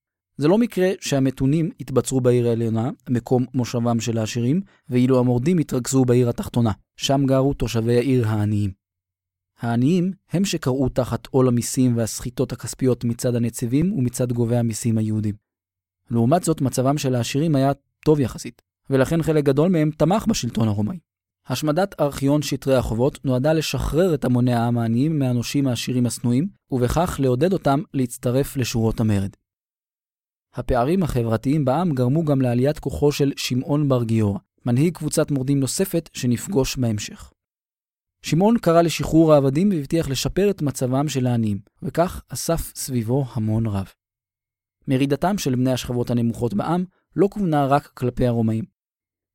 זה 0.42 0.48
לא 0.48 0.58
מקרה 0.58 0.90
שהמתונים 1.00 1.70
התבצרו 1.80 2.22
בעיר 2.22 2.48
העליונה, 2.48 2.90
מקום 3.10 3.46
מושבם 3.54 4.00
של 4.00 4.18
העשירים, 4.18 4.62
ואילו 4.90 5.20
המורדים 5.20 5.58
התרכזו 5.58 6.06
בעיר 6.06 6.30
התחתונה, 6.30 6.72
שם 6.98 7.26
גרו 7.26 7.54
תושבי 7.54 7.98
העיר 7.98 8.28
העניים. 8.28 8.72
העניים 9.60 10.12
הם 10.32 10.46
שקראו 10.46 10.90
תחת 10.90 11.28
עול 11.28 11.48
המיסים 11.48 11.98
והסחיטות 11.98 12.52
הכספיות 12.52 13.04
מצד 13.04 13.36
הנציבים 13.36 13.94
ומצד 13.94 14.32
גובי 14.32 14.58
המיסים 14.58 14.98
היהודים. 14.98 15.36
לעומת 16.12 16.44
זאת, 16.44 16.62
מצבם 16.62 16.98
של 16.98 17.16
העשירים 17.16 17.56
היה 17.56 17.72
טוב 18.06 18.20
יחסית, 18.20 18.62
ולכן 18.90 19.24
חלק 19.24 19.44
גדול 19.44 19.70
מהם 19.70 19.92
תמך 19.98 20.26
בשלטון 20.28 20.68
הרומאי. 20.68 21.00
השמדת 21.48 22.02
ארכיון 22.02 22.42
שטרי 22.42 22.76
החובות 22.76 23.26
נועדה 23.26 23.54
לשחרר 23.54 24.14
את 24.14 24.26
המוני 24.26 24.54
העם 24.54 24.78
העניים 24.78 25.20
מהנושים 25.20 25.68
העשירים 25.68 26.06
השנואים, 26.06 26.48
ובכך 26.72 27.16
לעודד 27.20 27.54
אותם 27.54 27.82
להצטרף 27.94 28.58
לשורות 28.58 29.00
המרד. 29.00 29.30
הפערים 30.54 31.04
החברתיים 31.04 31.66
בעם 31.66 31.92
גרמו 31.92 32.26
גם 32.26 32.42
לעליית 32.42 32.80
כוחו 32.80 33.12
של 33.12 33.32
שמעון 33.38 33.90
בר 33.90 34.04
גיורא, 34.04 34.40
מנהיג 34.66 34.98
קבוצת 34.98 35.32
מורדים 35.32 35.60
נוספת 35.60 36.10
שנפגוש 36.14 36.78
בהמשך. 36.78 37.32
שמעון 38.22 38.58
קרא 38.58 38.82
לשחרור 38.82 39.34
העבדים 39.34 39.70
והבטיח 39.70 40.10
לשפר 40.10 40.50
את 40.50 40.62
מצבם 40.62 41.08
של 41.08 41.28
העניים, 41.28 41.60
וכך 41.84 42.24
אסף 42.28 42.72
סביבו 42.76 43.26
המון 43.34 43.66
רב. 43.66 43.94
מרידתם 44.88 45.38
של 45.38 45.56
בני 45.56 45.72
השכבות 45.72 46.10
הנמוכות 46.10 46.54
בעם 46.54 46.86
לא 47.16 47.28
כוונה 47.32 47.66
רק 47.66 47.88
כלפי 47.88 48.28
הרומאים. 48.28 48.66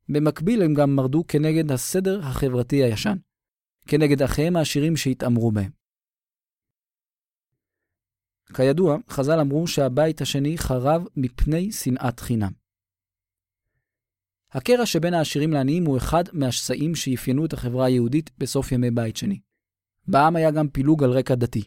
במקביל 0.08 0.62
הם 0.62 0.74
גם 0.74 0.96
מרדו 0.96 1.24
כנגד 1.28 1.72
הסדר 1.72 2.20
החברתי 2.22 2.76
הישן, 2.84 3.16
כנגד 3.88 4.22
אחיהם 4.22 4.56
העשירים 4.56 4.96
שהתעמרו 4.96 5.52
בהם. 5.52 5.75
כידוע, 8.54 8.96
חז"ל 9.10 9.40
אמרו 9.40 9.66
שהבית 9.66 10.20
השני 10.20 10.58
חרב 10.58 11.04
מפני 11.16 11.72
שנאת 11.72 12.20
חינם. 12.20 12.52
הקרע 14.52 14.86
שבין 14.86 15.14
העשירים 15.14 15.52
לעניים 15.52 15.84
הוא 15.84 15.96
אחד 15.96 16.24
מהשסעים 16.32 16.94
שאפיינו 16.94 17.44
את 17.44 17.52
החברה 17.52 17.86
היהודית 17.86 18.30
בסוף 18.38 18.72
ימי 18.72 18.90
בית 18.90 19.16
שני. 19.16 19.40
בעם 20.08 20.36
היה 20.36 20.50
גם 20.50 20.68
פילוג 20.68 21.04
על 21.04 21.10
רקע 21.10 21.34
דתי. 21.34 21.62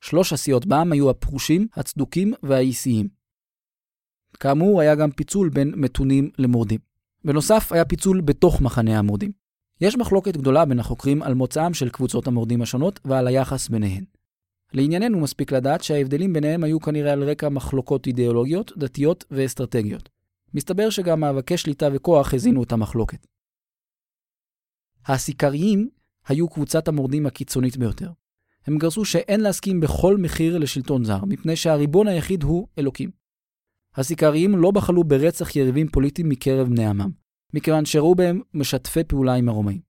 שלוש 0.00 0.32
הסיעות 0.32 0.66
בעם 0.66 0.92
היו 0.92 1.10
הפרושים, 1.10 1.66
הצדוקים 1.74 2.34
והאיסיים. 2.42 3.08
כאמור, 4.40 4.80
היה 4.80 4.94
גם 4.94 5.10
פיצול 5.10 5.48
בין 5.48 5.72
מתונים 5.76 6.30
למורדים. 6.38 6.80
בנוסף, 7.24 7.72
היה 7.72 7.84
פיצול 7.84 8.20
בתוך 8.20 8.60
מחנה 8.60 8.98
המורדים. 8.98 9.32
יש 9.80 9.96
מחלוקת 9.96 10.36
גדולה 10.36 10.64
בין 10.64 10.78
החוקרים 10.78 11.22
על 11.22 11.34
מוצאם 11.34 11.74
של 11.74 11.90
קבוצות 11.90 12.26
המורדים 12.26 12.62
השונות 12.62 13.00
ועל 13.04 13.26
היחס 13.26 13.68
ביניהן. 13.68 14.04
לענייננו 14.72 15.20
מספיק 15.20 15.52
לדעת 15.52 15.82
שההבדלים 15.82 16.32
ביניהם 16.32 16.64
היו 16.64 16.80
כנראה 16.80 17.12
על 17.12 17.30
רקע 17.30 17.48
מחלוקות 17.48 18.06
אידיאולוגיות, 18.06 18.72
דתיות 18.76 19.24
ואסטרטגיות. 19.30 20.08
מסתבר 20.54 20.90
שגם 20.90 21.20
מאבקי 21.20 21.56
שליטה 21.56 21.88
וכוח 21.92 22.34
הזינו 22.34 22.62
את 22.62 22.72
המחלוקת. 22.72 23.26
הסיכריים 25.06 25.88
היו 26.26 26.48
קבוצת 26.48 26.88
המורדים 26.88 27.26
הקיצונית 27.26 27.76
ביותר. 27.76 28.10
הם 28.66 28.78
גרסו 28.78 29.04
שאין 29.04 29.40
להסכים 29.40 29.80
בכל 29.80 30.16
מחיר 30.16 30.58
לשלטון 30.58 31.04
זר, 31.04 31.24
מפני 31.24 31.56
שהריבון 31.56 32.08
היחיד 32.08 32.42
הוא 32.42 32.68
אלוקים. 32.78 33.10
הסיכריים 33.94 34.56
לא 34.56 34.70
בחלו 34.70 35.04
ברצח 35.04 35.56
יריבים 35.56 35.88
פוליטיים 35.88 36.28
מקרב 36.28 36.68
בני 36.68 36.86
עמם, 36.86 37.10
מכיוון 37.54 37.84
שראו 37.84 38.14
בהם 38.14 38.40
משתפי 38.54 39.04
פעולה 39.04 39.34
עם 39.34 39.48
הרומאים. 39.48 39.80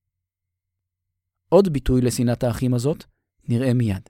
עוד 1.49 1.73
ביטוי 1.73 2.01
לשנאת 2.01 2.43
האחים 2.43 2.73
הזאת 2.73 3.03
נראה 3.49 3.73
מיד. 3.73 4.09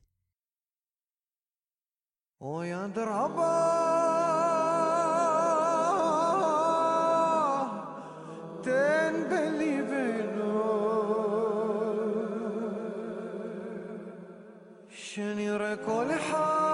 שנראה 14.89 15.75
כל 15.85 16.05
אחד 16.11 16.13
מעלת 16.15 16.21
חברינו 16.23 16.72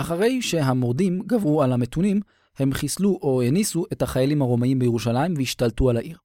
אחרי 0.00 0.42
שהמורדים 0.42 1.22
גברו 1.26 1.62
על 1.62 1.72
המתונים, 1.72 2.20
הם 2.58 2.72
חיסלו 2.72 3.18
או 3.22 3.42
הניסו 3.42 3.84
את 3.92 4.02
החיילים 4.02 4.42
הרומאים 4.42 4.78
בירושלים 4.78 5.34
והשתלטו 5.36 5.90
על 5.90 5.96
העיר. 5.96 6.18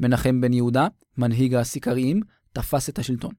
מנחם 0.00 0.40
בן 0.40 0.52
יהודה, 0.52 0.86
מנהיג 1.18 1.54
הסיכריים, 1.54 2.20
תפס 2.52 2.88
את 2.88 2.98
השלטון. 2.98 3.32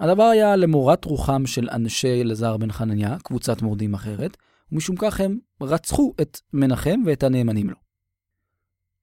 הדבר 0.00 0.22
היה 0.22 0.56
למורת 0.56 1.04
רוחם 1.04 1.46
של 1.46 1.68
אנשי 1.72 2.20
אלעזר 2.22 2.56
בן 2.56 2.72
חנניה, 2.72 3.16
קבוצת 3.18 3.62
מורדים 3.62 3.94
אחרת, 3.94 4.36
ומשום 4.72 4.96
כך 4.98 5.20
הם 5.20 5.38
רצחו 5.60 6.14
את 6.20 6.40
מנחם 6.52 7.00
ואת 7.06 7.22
הנאמנים 7.22 7.70
לו. 7.70 7.76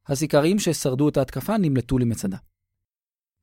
הסיכריים 0.07 0.59
ששרדו 0.59 1.09
את 1.09 1.17
ההתקפה 1.17 1.57
נמלטו 1.57 1.97
למצדה. 1.97 2.37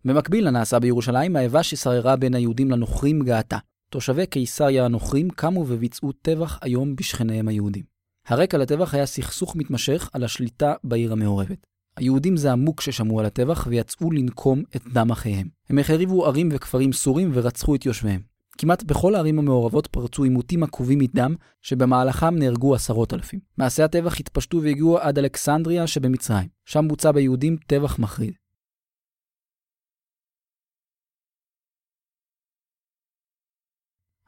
במקביל 0.05 0.49
לנעשה 0.49 0.79
בירושלים, 0.79 1.37
האיבה 1.37 1.63
ששררה 1.63 2.17
בין 2.17 2.35
היהודים 2.35 2.71
לנוכרים 2.71 3.23
גאתה. 3.23 3.59
תושבי 3.93 4.27
קיסריה 4.27 4.85
הנוכרים 4.85 5.31
קמו 5.31 5.65
וביצעו 5.69 6.13
טבח 6.13 6.59
איום 6.65 6.97
בשכניהם 6.97 7.49
היהודים. 7.49 7.83
הרקע 8.27 8.59
לטבח 8.59 8.95
היה 8.95 9.07
סכסוך 9.07 9.57
מתמשך 9.57 10.11
על 10.13 10.25
השליטה 10.25 10.75
בעיר 10.85 11.13
המעורבת. 11.13 11.67
היהודים 11.97 12.37
זעמו 12.37 12.77
כששמעו 12.77 13.21
על 13.21 13.27
הטבח 13.27 13.67
ויצאו 13.71 14.11
לנקום 14.11 14.63
את 14.77 14.83
דם 14.93 15.11
אחיהם. 15.11 15.49
הם 15.71 15.79
החריבו 15.79 16.27
ערים 16.27 16.49
וכפרים 16.53 16.93
סורים 16.93 17.31
ורצחו 17.35 17.75
את 17.75 17.87
יושביהם. 17.87 18.21
כמעט 18.59 18.83
בכל 18.83 19.15
הערים 19.15 19.39
המעורבות 19.39 19.87
פרצו 19.87 20.25
עימותים 20.25 20.63
עקובים 20.63 20.99
מדם, 20.99 21.35
שבמהלכם 21.63 22.39
נהרגו 22.39 22.75
עשרות 22.75 23.15
אלפים. 23.15 23.41
מעשי 23.59 23.83
הטבח 23.83 24.21
התפשטו 24.21 24.63
והגיעו 24.63 24.99
עד 24.99 25.19
אלכסנדריה 25.19 25.87
שבמצרים. 25.87 26.49
שם 26.65 26.89
בוצע 26.89 27.13
ביהודים 27.13 27.57
טבח 27.67 27.99
מחריד. 27.99 28.33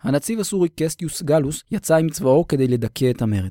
הנציב 0.05 0.41
הסורי 0.41 0.69
קסטיוס 0.69 1.23
גלוס 1.23 1.63
יצא 1.71 1.97
עם 1.97 2.11
צבאו 2.11 2.49
כדי 2.49 2.69
לדכא 2.69 3.11
את 3.11 3.23
המרד. 3.23 3.51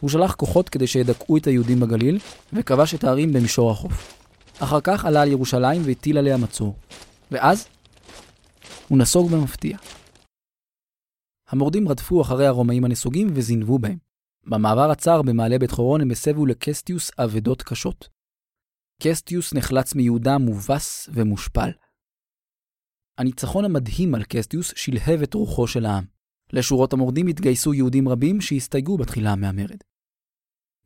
הוא 0.00 0.10
שלח 0.10 0.34
כוחות 0.34 0.68
כדי 0.68 0.86
שידכאו 0.86 1.36
את 1.36 1.46
היהודים 1.46 1.80
בגליל, 1.80 2.18
וכבש 2.52 2.94
את 2.94 3.04
הערים 3.04 3.32
במישור 3.32 3.70
החוף. 3.70 4.24
אחר 4.58 4.80
כך 4.80 5.04
עלה 5.04 5.22
על 5.22 5.28
ירושלים 5.28 5.82
והטיל 5.84 6.18
עליה 6.18 6.36
מצור. 6.36 6.76
ואז 7.30 7.68
הוא 8.88 8.98
נסוג 8.98 9.30
במפתיע. 9.30 9.78
המורדים 11.48 11.88
רדפו 11.88 12.22
אחרי 12.22 12.46
הרומאים 12.46 12.84
הנסוגים 12.84 13.28
וזינבו 13.34 13.78
בהם. 13.78 13.98
במעבר 14.46 14.90
הצר 14.90 15.22
במעלה 15.22 15.58
בית 15.58 15.70
חורון 15.70 16.00
הם 16.00 16.10
הסבו 16.10 16.46
לקסטיוס 16.46 17.10
אבדות 17.18 17.62
קשות. 17.62 18.08
קסטיוס 19.02 19.54
נחלץ 19.54 19.94
מיהודה 19.94 20.38
מובס 20.38 21.08
ומושפל. 21.12 21.70
הניצחון 23.18 23.64
המדהים 23.64 24.14
על 24.14 24.22
קסטיוס 24.28 24.72
שלהב 24.76 25.22
את 25.22 25.34
רוחו 25.34 25.66
של 25.66 25.86
העם. 25.86 26.04
לשורות 26.52 26.92
המורדים 26.92 27.26
התגייסו 27.26 27.74
יהודים 27.74 28.08
רבים 28.08 28.40
שהסתייגו 28.40 28.96
בתחילה 28.96 29.34
מהמרד. 29.34 29.78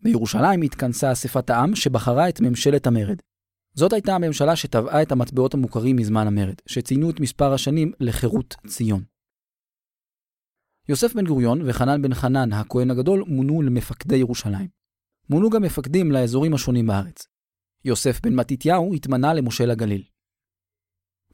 בירושלים 0.03 0.63
התכנסה 0.63 1.13
אספת 1.13 1.51
העם 1.51 1.77
שבחרה 1.77 2.29
את 2.29 2.41
ממשלת 2.41 2.87
המרד. 2.87 3.17
זאת 3.75 3.93
הייתה 3.93 4.15
הממשלה 4.15 4.57
שטבעה 4.57 5.03
את 5.03 5.13
המטבעות 5.13 5.55
המוכרים 5.55 5.97
מזמן 5.97 6.27
המרד, 6.27 6.55
שציינו 6.67 7.11
את 7.11 7.21
מספר 7.21 7.53
השנים 7.53 7.93
לחירות 8.01 8.55
ציון. 8.67 9.05
יוסף 10.89 11.15
בן 11.15 11.27
גוריון 11.27 11.69
וחנן 11.69 12.03
בן 12.03 12.15
חנן, 12.15 12.53
הכהן 12.53 12.91
הגדול, 12.91 13.25
מונו 13.27 13.63
למפקדי 13.63 14.17
ירושלים. 14.17 14.69
מונו 15.31 15.51
גם 15.51 15.63
מפקדים 15.63 16.13
לאזורים 16.13 16.55
השונים 16.55 16.87
בארץ. 16.87 17.27
יוסף 17.85 18.21
בן 18.21 18.35
מתתיהו 18.35 18.95
התמנה 18.95 19.35
למושל 19.35 19.71
הגליל. 19.71 20.03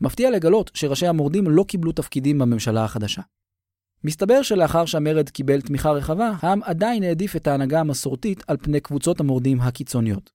מפתיע 0.00 0.30
לגלות 0.30 0.70
שראשי 0.74 1.06
המורדים 1.06 1.50
לא 1.50 1.64
קיבלו 1.68 1.92
תפקידים 1.92 2.38
בממשלה 2.38 2.84
החדשה. 2.84 3.22
מסתבר 4.04 4.42
שלאחר 4.42 4.84
שהמרד 4.84 5.28
קיבל 5.28 5.60
תמיכה 5.60 5.90
רחבה, 5.90 6.32
העם 6.40 6.62
עדיין 6.62 7.02
העדיף 7.02 7.36
את 7.36 7.46
ההנהגה 7.46 7.80
המסורתית 7.80 8.42
על 8.46 8.56
פני 8.56 8.80
קבוצות 8.80 9.20
המורדים 9.20 9.60
הקיצוניות. 9.60 10.30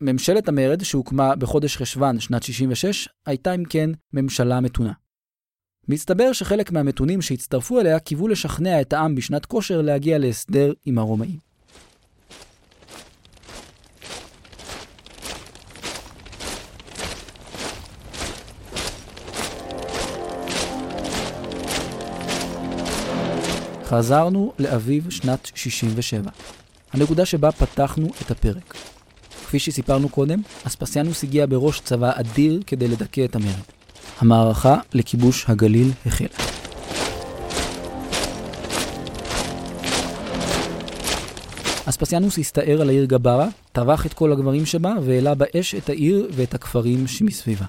ממשלת 0.00 0.48
המרד, 0.48 0.82
שהוקמה 0.82 1.36
בחודש 1.36 1.76
חשוון 1.76 2.20
שנת 2.20 2.42
66, 2.42 3.08
הייתה 3.26 3.54
אם 3.54 3.64
כן 3.64 3.90
ממשלה 4.12 4.60
מתונה. 4.60 4.92
מסתבר 5.88 6.32
שחלק 6.32 6.72
מהמתונים 6.72 7.22
שהצטרפו 7.22 7.80
אליה 7.80 8.00
קיוו 8.00 8.28
לשכנע 8.28 8.80
את 8.80 8.92
העם 8.92 9.14
בשנת 9.14 9.46
כושר 9.46 9.82
להגיע 9.82 10.18
להסדר 10.18 10.72
עם 10.84 10.98
הרומאים. 10.98 11.53
חזרנו 23.98 24.52
לאביב 24.58 25.10
שנת 25.10 25.50
67, 25.54 26.30
הנקודה 26.92 27.26
שבה 27.26 27.52
פתחנו 27.52 28.08
את 28.22 28.30
הפרק. 28.30 28.74
כפי 29.46 29.58
שסיפרנו 29.58 30.08
קודם, 30.08 30.42
אספסיאנוס 30.66 31.24
הגיע 31.24 31.46
בראש 31.46 31.80
צבא 31.80 32.12
אדיר 32.14 32.62
כדי 32.66 32.88
לדכא 32.88 33.24
את 33.24 33.36
המרד. 33.36 33.64
המערכה 34.18 34.76
לכיבוש 34.92 35.44
הגליל 35.48 35.90
החלה. 36.06 36.28
אספסיאנוס 41.84 42.38
הסתער 42.38 42.80
על 42.80 42.88
העיר 42.88 43.04
גברה, 43.04 43.48
טבח 43.72 44.06
את 44.06 44.14
כל 44.14 44.32
הגברים 44.32 44.66
שבה 44.66 44.94
והעלה 45.04 45.34
באש 45.34 45.74
את 45.74 45.88
העיר 45.88 46.28
ואת 46.32 46.54
הכפרים 46.54 47.06
שמסביבה. 47.06 47.66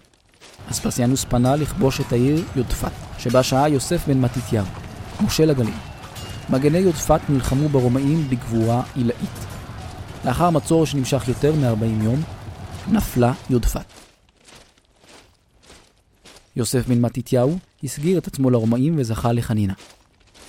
אספסיאנוס 0.72 1.26
פנה 1.26 1.56
לכבוש 1.56 2.02
את 2.02 2.12
העיר 2.12 2.44
יודפת, 2.56 2.92
שבה 3.20 3.44
שהה 3.44 3.70
יוסף 3.70 4.08
בן 4.08 4.22
מתתיהו, 4.22 4.66
מושל 5.22 5.50
הגליל. 5.50 5.94
מגני 6.49 6.77
יודפת 6.77 7.29
נלחמו 7.29 7.69
ברומאים 7.69 8.29
בגבורה 8.29 8.84
עילאית. 8.95 9.38
לאחר 10.25 10.49
מצור 10.49 10.86
שנמשך 10.86 11.27
יותר 11.27 11.55
מ-40 11.55 12.03
יום, 12.03 12.19
נפלה 12.91 13.34
יודפת. 13.49 13.86
יוסף 16.55 16.88
בן 16.88 17.01
מתתיהו 17.01 17.58
הסגיר 17.84 18.17
את 18.17 18.27
עצמו 18.27 18.49
לרומאים 18.49 18.95
וזכה 18.97 19.34
לחנינה. 19.34 19.73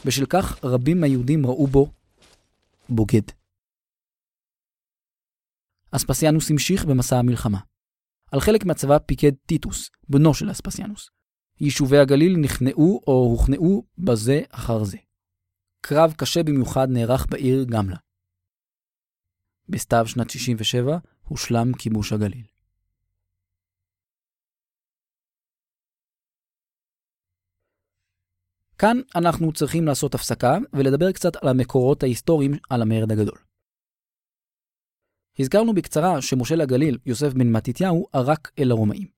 בשל 0.04 0.26
כך 0.26 0.64
רבים 0.64 1.00
מהיהודים 1.00 1.46
ראו 1.46 1.66
בו 1.66 1.90
בוגד. 2.88 3.22
אספסיאנוס 5.90 6.50
המשיך 6.50 6.84
במסע 6.84 7.18
המלחמה. 7.18 7.58
על 8.32 8.40
חלק 8.40 8.64
מהצבא 8.64 8.98
פיקד 8.98 9.32
טיטוס, 9.46 9.90
בנו 10.08 10.34
של 10.34 10.50
אספסיאנוס. 10.50 11.10
יישובי 11.60 11.98
הגליל 11.98 12.36
נכנעו 12.36 13.00
או 13.06 13.12
הוכנעו 13.12 13.84
בזה 13.98 14.40
אחר 14.50 14.84
זה. 14.84 14.96
קרב 15.88 16.12
קשה 16.18 16.42
במיוחד 16.42 16.86
נערך 16.90 17.26
בעיר 17.30 17.64
גמלה. 17.64 17.96
בסתיו 19.68 20.04
שנת 20.06 20.30
67 20.30 20.98
הושלם 21.24 21.72
כיבוש 21.78 22.12
הגליל. 22.12 22.46
כאן 28.78 28.96
אנחנו 29.16 29.52
צריכים 29.52 29.86
לעשות 29.86 30.14
הפסקה 30.14 30.58
ולדבר 30.72 31.12
קצת 31.12 31.36
על 31.36 31.48
המקורות 31.48 32.02
ההיסטוריים 32.02 32.52
על 32.70 32.82
המרד 32.82 33.12
הגדול. 33.12 33.38
הזכרנו 35.38 35.74
בקצרה 35.74 36.22
שמושל 36.22 36.60
הגליל, 36.60 36.98
יוסף 37.06 37.32
בן 37.32 37.52
מתתיהו, 37.52 38.06
ערק 38.12 38.50
אל 38.58 38.70
הרומאים. 38.70 39.08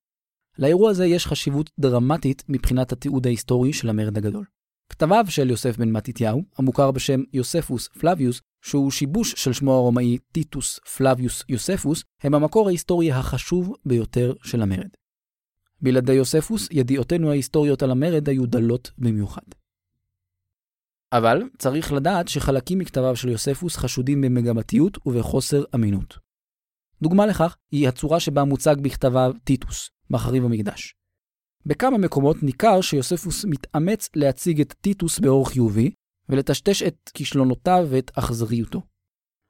לאירוע 0.59 0.91
הזה 0.91 1.05
יש 1.05 1.25
חשיבות 1.27 1.69
דרמטית 1.79 2.43
מבחינת 2.49 2.91
התיעוד 2.91 3.27
ההיסטורי 3.27 3.73
של 3.73 3.89
המרד 3.89 4.17
הגדול. 4.17 4.58
כתביו 4.89 5.25
של 5.29 5.49
יוסף 5.49 5.77
בן 5.77 5.91
מתתיהו, 5.91 6.43
המוכר 6.57 6.91
בשם 6.91 7.21
יוספוס 7.33 7.87
פלביוס, 7.87 8.41
שהוא 8.61 8.91
שיבוש 8.91 9.33
של 9.37 9.53
שמו 9.53 9.73
הרומאי 9.73 10.17
טיטוס 10.31 10.79
פלביוס 10.97 11.43
יוספוס, 11.49 12.03
הם 12.23 12.33
המקור 12.33 12.67
ההיסטורי 12.67 13.11
החשוב 13.11 13.75
ביותר 13.85 14.33
של 14.43 14.61
המרד. 14.61 14.89
בלעדי 15.81 16.13
יוספוס, 16.13 16.67
ידיעותינו 16.71 17.29
ההיסטוריות 17.29 17.83
על 17.83 17.91
המרד 17.91 18.29
היו 18.29 18.45
דלות 18.45 18.91
במיוחד. 18.97 19.41
אבל 21.13 21.43
צריך 21.57 21.93
לדעת 21.93 22.27
שחלקים 22.27 22.79
מכתביו 22.79 23.15
של 23.15 23.29
יוספוס 23.29 23.77
חשודים 23.77 24.21
במגמתיות 24.21 24.97
ובחוסר 25.07 25.63
אמינות. 25.75 26.17
דוגמה 27.01 27.25
לכך 27.25 27.57
היא 27.71 27.87
הצורה 27.87 28.19
שבה 28.19 28.43
מוצג 28.43 28.75
בכתביו 28.81 29.33
טיטוס, 29.43 29.89
מחריב 30.09 30.45
המקדש. 30.45 30.98
בכמה 31.65 31.97
מקומות 31.97 32.43
ניכר 32.43 32.81
שיוספוס 32.81 33.45
מתאמץ 33.45 34.09
להציג 34.15 34.61
את 34.61 34.73
טיטוס 34.81 35.19
באור 35.19 35.49
חיובי, 35.49 35.91
ולטשטש 36.29 36.83
את 36.83 37.11
כישלונותיו 37.13 37.87
ואת 37.89 38.11
אכזריותו. 38.15 38.81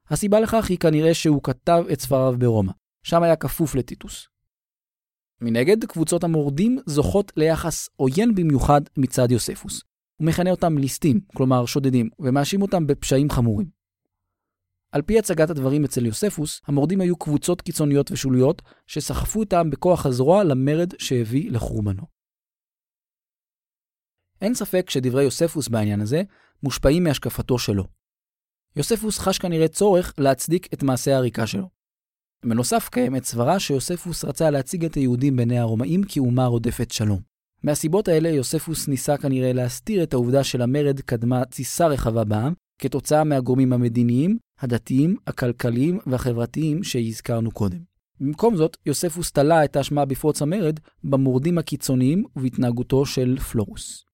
הסיבה 0.09 0.39
לכך 0.39 0.69
היא 0.69 0.77
כנראה 0.77 1.13
שהוא 1.13 1.43
כתב 1.43 1.83
את 1.93 1.99
ספריו 2.01 2.35
ברומא, 2.37 2.71
שם 3.03 3.23
היה 3.23 3.35
כפוף 3.35 3.75
לטיטוס. 3.75 4.27
מנגד, 5.41 5.85
קבוצות 5.85 6.23
המורדים 6.23 6.79
זוכות 6.85 7.31
ליחס 7.37 7.89
עוין 7.95 8.35
במיוחד 8.35 8.81
מצד 8.97 9.31
יוספוס. 9.31 9.81
הוא 10.19 10.27
מכנה 10.27 10.51
אותם 10.51 10.77
ליסטים, 10.77 11.19
כלומר 11.35 11.65
שודדים, 11.65 12.09
ומאשים 12.19 12.61
אותם 12.61 12.87
בפשעים 12.87 13.29
חמורים. 13.29 13.78
על 14.91 15.01
פי 15.01 15.19
הצגת 15.19 15.49
הדברים 15.49 15.83
אצל 15.83 16.05
יוספוס, 16.05 16.61
המורדים 16.67 17.01
היו 17.01 17.15
קבוצות 17.17 17.61
קיצוניות 17.61 18.11
ושוליות 18.11 18.61
שסחפו 18.87 19.43
את 19.43 19.53
העם 19.53 19.69
בכוח 19.69 20.05
הזרוע 20.05 20.43
למרד 20.43 20.93
שהביא 20.99 21.51
לחורבנו. 21.51 22.03
אין 24.41 24.53
ספק 24.53 24.89
שדברי 24.89 25.23
יוספוס 25.23 25.67
בעניין 25.67 26.01
הזה 26.01 26.21
מושפעים 26.63 27.03
מהשקפתו 27.03 27.59
שלו. 27.59 27.83
יוספוס 28.75 29.19
חש 29.19 29.37
כנראה 29.37 29.67
צורך 29.67 30.13
להצדיק 30.17 30.73
את 30.73 30.83
מעשה 30.83 31.13
העריקה 31.13 31.47
שלו. 31.47 31.69
בנוסף, 32.45 32.89
קיימת 32.91 33.23
סברה 33.23 33.59
שיוספוס 33.59 34.25
רצה 34.25 34.49
להציג 34.49 34.85
את 34.85 34.95
היהודים 34.95 35.35
בעיני 35.35 35.59
הרומאים 35.59 36.01
כאומה 36.09 36.45
רודפת 36.45 36.91
שלום. 36.91 37.19
מהסיבות 37.63 38.07
האלה, 38.07 38.29
יוספוס 38.29 38.87
ניסה 38.87 39.17
כנראה 39.17 39.53
להסתיר 39.53 40.03
את 40.03 40.13
העובדה 40.13 40.43
שלמרד 40.43 40.99
קדמה 40.99 41.45
תסיסה 41.45 41.87
רחבה 41.87 42.23
בעם, 42.23 42.53
כתוצאה 42.81 43.23
מהגורמים 43.23 43.73
המדיניים, 43.73 44.37
הדתיים, 44.59 45.15
הכלכליים 45.27 45.99
והחברתיים 46.05 46.83
שהזכרנו 46.83 47.51
קודם. 47.51 47.79
במקום 48.19 48.55
זאת, 48.55 48.77
יוספוס 48.85 49.31
תלה 49.31 49.65
את 49.65 49.75
האשמה 49.75 50.05
בפרוץ 50.05 50.41
המרד 50.41 50.79
במורדים 51.03 51.57
הקיצוניים 51.57 52.23
ובהתנהגותו 52.35 53.05
של 53.05 53.39
פלורוס. 53.39 54.05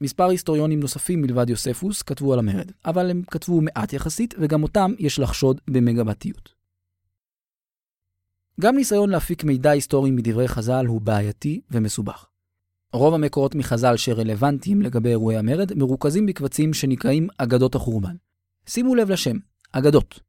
מספר 0.00 0.28
היסטוריונים 0.28 0.80
נוספים 0.80 1.22
מלבד 1.22 1.50
יוספוס 1.50 2.02
כתבו 2.02 2.32
על 2.32 2.38
המרד, 2.38 2.72
אבל 2.84 3.10
הם 3.10 3.22
כתבו 3.30 3.60
מעט 3.60 3.92
יחסית, 3.92 4.34
וגם 4.38 4.62
אותם 4.62 4.92
יש 4.98 5.18
לחשוד 5.18 5.60
במגבתיות. 5.70 6.54
גם 8.60 8.76
ניסיון 8.76 9.10
להפיק 9.10 9.44
מידע 9.44 9.70
היסטורי 9.70 10.10
מדברי 10.10 10.48
חז"ל 10.48 10.86
הוא 10.86 11.00
בעייתי 11.00 11.60
ומסובך. 11.70 12.26
רוב 12.92 13.14
המקורות 13.14 13.54
מחז"ל 13.54 13.96
שרלוונטיים 13.96 14.82
לגבי 14.82 15.08
אירועי 15.08 15.36
המרד 15.36 15.74
מרוכזים 15.74 16.26
בקבצים 16.26 16.74
שנקראים 16.74 17.28
אגדות 17.38 17.74
החורבן. 17.74 18.14
שימו 18.72 18.94
לב 18.94 19.10
לשם, 19.10 19.36
אגדות. 19.72 20.20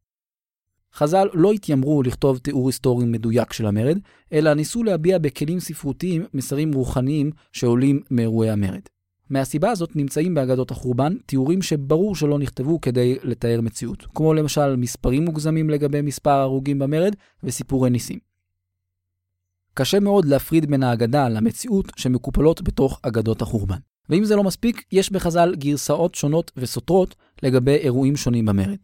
חז"ל 0.93 1.27
לא 1.33 1.51
התיימרו 1.51 2.03
לכתוב 2.03 2.37
תיאור 2.37 2.67
היסטורי 2.67 3.05
מדויק 3.05 3.53
של 3.53 3.65
המרד, 3.65 3.99
אלא 4.33 4.53
ניסו 4.53 4.83
להביע 4.83 5.17
בכלים 5.19 5.59
ספרותיים 5.59 6.25
מסרים 6.33 6.73
רוחניים 6.73 7.31
שעולים 7.51 8.01
מאירועי 8.11 8.49
המרד. 8.49 8.81
מהסיבה 9.29 9.71
הזאת 9.71 9.95
נמצאים 9.95 10.33
באגדות 10.33 10.71
החורבן 10.71 11.13
תיאורים 11.25 11.61
שברור 11.61 12.15
שלא 12.15 12.39
נכתבו 12.39 12.81
כדי 12.81 13.17
לתאר 13.23 13.61
מציאות, 13.61 14.05
כמו 14.15 14.33
למשל 14.33 14.75
מספרים 14.75 15.25
מוגזמים 15.25 15.69
לגבי 15.69 16.01
מספר 16.01 16.31
ההרוגים 16.31 16.79
במרד 16.79 17.15
וסיפורי 17.43 17.89
ניסים. 17.89 18.19
קשה 19.73 19.99
מאוד 19.99 20.25
להפריד 20.25 20.65
בין 20.71 20.83
האגדה 20.83 21.29
למציאות 21.29 21.91
שמקופלות 21.95 22.61
בתוך 22.61 22.99
אגדות 23.03 23.41
החורבן. 23.41 23.90
ואם 24.11 24.25
זה 24.25 24.35
לא 24.35 24.43
מספיק, 24.43 24.85
יש 24.91 25.11
בחז"ל 25.11 25.55
גרסאות 25.55 26.15
שונות 26.15 26.51
וסותרות 26.57 27.15
לגבי 27.43 27.75
אירועים 27.75 28.15
שונים 28.15 28.45
במרד. 28.45 28.77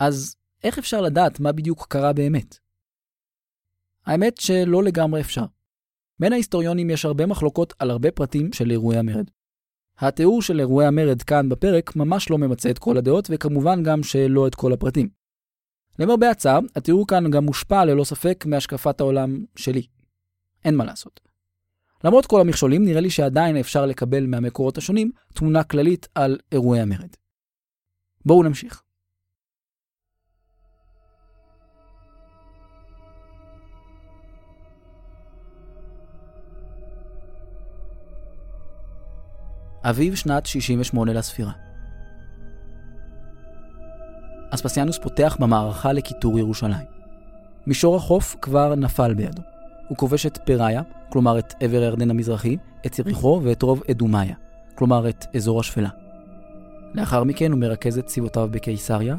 אז 0.00 0.36
איך 0.64 0.78
אפשר 0.78 1.00
לדעת 1.00 1.40
מה 1.40 1.52
בדיוק 1.52 1.86
קרה 1.88 2.12
באמת? 2.12 2.58
האמת 4.06 4.36
שלא 4.36 4.82
לגמרי 4.82 5.20
אפשר. 5.20 5.44
בין 6.20 6.32
ההיסטוריונים 6.32 6.90
יש 6.90 7.04
הרבה 7.04 7.26
מחלוקות 7.26 7.74
על 7.78 7.90
הרבה 7.90 8.10
פרטים 8.10 8.52
של 8.52 8.70
אירועי 8.70 8.98
המרד. 8.98 9.30
התיאור 9.98 10.42
של 10.42 10.60
אירועי 10.60 10.86
המרד 10.86 11.22
כאן 11.22 11.48
בפרק 11.48 11.96
ממש 11.96 12.30
לא 12.30 12.38
ממצה 12.38 12.70
את 12.70 12.78
כל 12.78 12.96
הדעות, 12.96 13.28
וכמובן 13.30 13.82
גם 13.82 14.02
שלא 14.02 14.46
את 14.46 14.54
כל 14.54 14.72
הפרטים. 14.72 15.08
למרבה 15.98 16.30
הצער, 16.30 16.58
התיאור 16.76 17.06
כאן 17.06 17.30
גם 17.30 17.44
מושפע 17.44 17.84
ללא 17.84 18.04
ספק 18.04 18.44
מהשקפת 18.46 19.00
העולם 19.00 19.44
שלי. 19.56 19.86
אין 20.64 20.76
מה 20.76 20.84
לעשות. 20.84 21.27
למרות 22.04 22.26
כל 22.26 22.40
המכשולים, 22.40 22.84
נראה 22.84 23.00
לי 23.00 23.10
שעדיין 23.10 23.56
אפשר 23.56 23.86
לקבל 23.86 24.26
מהמקורות 24.26 24.78
השונים 24.78 25.10
תמונה 25.34 25.64
כללית 25.64 26.08
על 26.14 26.38
אירועי 26.52 26.80
המרד. 26.80 27.08
בואו 28.26 28.42
נמשיך. 28.42 28.82
אביב 39.82 40.14
שנת 40.14 40.46
68 40.46 41.12
לספירה. 41.12 41.52
אספסיאנוס 44.50 44.98
פותח 44.98 45.36
במערכה 45.40 45.92
לכיתור 45.92 46.38
ירושלים. 46.38 46.86
מישור 47.66 47.96
החוף 47.96 48.36
כבר 48.42 48.74
נפל 48.74 49.14
בידו. 49.14 49.57
הוא 49.88 49.96
כובש 49.96 50.26
את 50.26 50.38
פראיה, 50.46 50.82
כלומר 51.12 51.38
את 51.38 51.54
עבר 51.60 51.80
הירדן 51.82 52.10
המזרחי, 52.10 52.56
את 52.86 52.98
יריחו 52.98 53.40
ואת 53.44 53.62
רוב 53.62 53.82
אדומיה, 53.90 54.36
כלומר 54.74 55.08
את 55.08 55.24
אזור 55.36 55.60
השפלה. 55.60 55.90
לאחר 56.94 57.24
מכן 57.24 57.52
הוא 57.52 57.60
מרכז 57.60 57.98
את 57.98 58.06
צבאותיו 58.06 58.48
בקיסריה, 58.52 59.16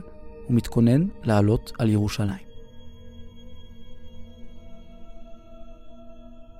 ומתכונן 0.49 1.07
לעלות 1.23 1.71
על 1.79 1.89
ירושלים. 1.89 2.49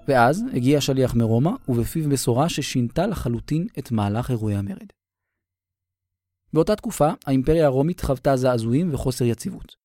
ואז 0.08 0.44
הגיע 0.54 0.82
שליח 0.82 1.16
מרומא, 1.16 1.52
ובפיו 1.68 2.10
בשורה 2.10 2.50
ששינתה 2.50 3.08
לחלוטין 3.08 3.68
את 3.80 3.92
מהלך 3.92 4.32
אירועי 4.32 4.56
המרד. 4.56 4.88
באותה 6.54 6.76
תקופה, 6.76 7.10
האימפריה 7.26 7.66
הרומית 7.66 8.02
חוותה 8.02 8.38
זעזועים 8.38 8.94
וחוסר 8.94 9.26
יציבות. 9.26 9.76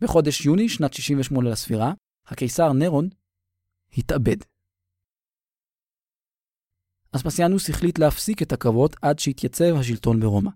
בחודש 0.00 0.46
יוני 0.46 0.68
שנת 0.68 0.92
68 0.92 1.50
לספירה, 1.50 1.92
הקיסר 2.26 2.72
נרון 2.72 3.08
התאבד. 3.98 4.36
אספסיאנוס 7.16 7.70
החליט 7.70 7.98
להפסיק 7.98 8.42
את 8.42 8.52
הקרבות 8.52 8.96
עד 9.02 9.18
שהתייצב 9.18 9.74
השלטון 9.80 10.20
ברומא. 10.20 10.50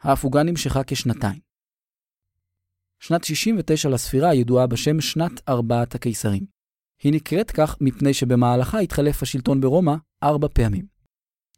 ההפוגה 0.00 0.42
נמשכה 0.42 0.80
כשנתיים. 0.86 1.40
שנת 3.00 3.24
69 3.24 3.88
לספירה 3.88 4.34
ידועה 4.34 4.66
בשם 4.66 5.00
שנת 5.00 5.48
ארבעת 5.48 5.94
הקיסרים. 5.94 6.46
היא 7.02 7.12
נקראת 7.12 7.50
כך 7.50 7.76
מפני 7.80 8.14
שבמהלכה 8.14 8.78
התחלף 8.78 9.22
השלטון 9.22 9.60
ברומא 9.60 9.94
ארבע 10.22 10.48
פעמים. 10.54 10.86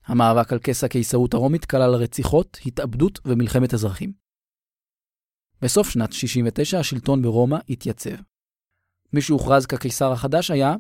המאבק 0.06 0.52
על 0.52 0.58
כס 0.62 0.84
הקיסרות 0.84 1.34
הרומית 1.34 1.64
כלל 1.64 1.94
רציחות, 1.94 2.58
התאבדות 2.66 3.18
ומלחמת 3.24 3.74
אזרחים. 3.74 4.12
בסוף 5.62 5.88
שנת 5.88 6.12
69 6.12 6.78
השלטון 6.78 7.22
ברומא 7.22 7.56
התייצב. 7.68 8.16
מי 9.12 9.20
שהוכרז 9.20 9.66
כקיסר 9.66 10.12
החדש 10.12 10.50
היה 10.50 10.74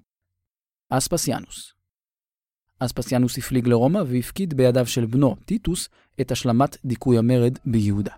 אספסיאנוס. 0.90 1.72
אספסיאנוס 2.78 3.38
הפליג 3.38 3.68
לרומא 3.68 4.02
והפקיד 4.06 4.54
בידיו 4.54 4.86
של 4.86 5.06
בנו, 5.06 5.36
טיטוס, 5.44 5.88
את 6.20 6.30
השלמת 6.30 6.76
דיכוי 6.84 7.18
המרד 7.18 7.58
ביהודה. 7.66 8.12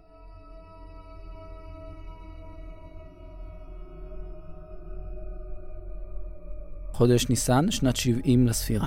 חודש 6.93 7.29
ניסן, 7.29 7.71
שנת 7.71 7.97
70 7.97 8.47
לספירה. 8.47 8.87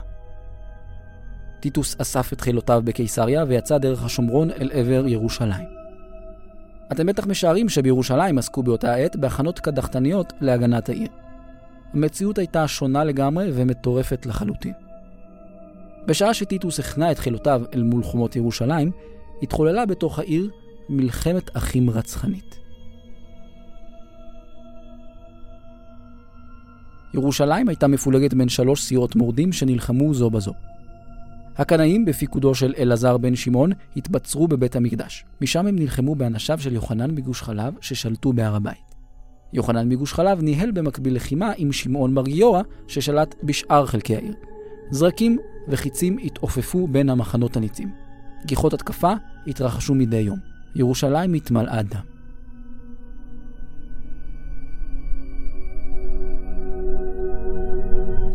טיטוס 1.59 1.95
אסף 2.01 2.33
את 2.33 2.41
חילותיו 2.41 2.81
בקיסריה 2.85 3.43
ויצא 3.47 3.77
דרך 3.77 4.03
השומרון 4.03 4.51
אל 4.51 4.71
עבר 4.73 5.07
ירושלים. 5.07 5.67
אתם 6.91 7.05
בטח 7.05 7.27
משערים 7.27 7.69
שבירושלים 7.69 8.37
עסקו 8.37 8.63
באותה 8.63 8.95
עת 8.95 9.15
בהכנות 9.15 9.59
קדחתניות 9.59 10.33
להגנת 10.41 10.89
העיר. 10.89 11.09
המציאות 11.93 12.37
הייתה 12.37 12.67
שונה 12.67 13.03
לגמרי 13.03 13.51
ומטורפת 13.53 14.25
לחלוטין. 14.25 14.73
בשעה 16.07 16.33
שטיטוס 16.33 16.79
הכנע 16.79 17.11
את 17.11 17.19
חילותיו 17.19 17.61
אל 17.73 17.83
מול 17.83 18.03
חומות 18.03 18.35
ירושלים, 18.35 18.91
התחוללה 19.43 19.85
בתוך 19.85 20.19
העיר 20.19 20.49
מלחמת 20.89 21.57
אחים 21.57 21.89
רצחנית. 21.89 22.55
ירושלים 27.13 27.69
הייתה 27.69 27.87
מפולגת 27.87 28.33
בין 28.33 28.49
שלוש 28.49 28.83
סירות 28.83 29.15
מורדים 29.15 29.51
שנלחמו 29.51 30.13
זו 30.13 30.29
בזו. 30.29 30.53
הקנאים 31.57 32.05
בפיקודו 32.05 32.55
של 32.55 32.73
אלעזר 32.77 33.17
בן 33.17 33.35
שמעון 33.35 33.71
התבצרו 33.97 34.47
בבית 34.47 34.75
המקדש. 34.75 35.25
משם 35.41 35.67
הם 35.67 35.75
נלחמו 35.75 36.15
באנשיו 36.15 36.59
של 36.61 36.73
יוחנן 36.73 37.11
מגוש 37.11 37.41
חלב 37.41 37.73
ששלטו 37.81 38.33
בהר 38.33 38.55
הבית. 38.55 38.88
יוחנן 39.53 39.89
מגוש 39.89 40.13
חלב 40.13 40.41
ניהל 40.41 40.71
במקביל 40.71 41.15
לחימה 41.15 41.51
עם 41.57 41.71
שמעון 41.71 42.13
מרגיורה 42.13 42.61
ששלט 42.87 43.35
בשאר 43.43 43.85
חלקי 43.85 44.15
העיר. 44.15 44.35
זרקים 44.91 45.37
וחיצים 45.67 46.17
התעופפו 46.17 46.87
בין 46.87 47.09
המחנות 47.09 47.57
הניצים. 47.57 47.91
גיחות 48.45 48.73
התקפה 48.73 49.13
התרחשו 49.47 49.95
מדי 49.95 50.17
יום. 50.17 50.39
ירושלים 50.75 51.33
התמלאה 51.33 51.83
דם. 51.83 52.01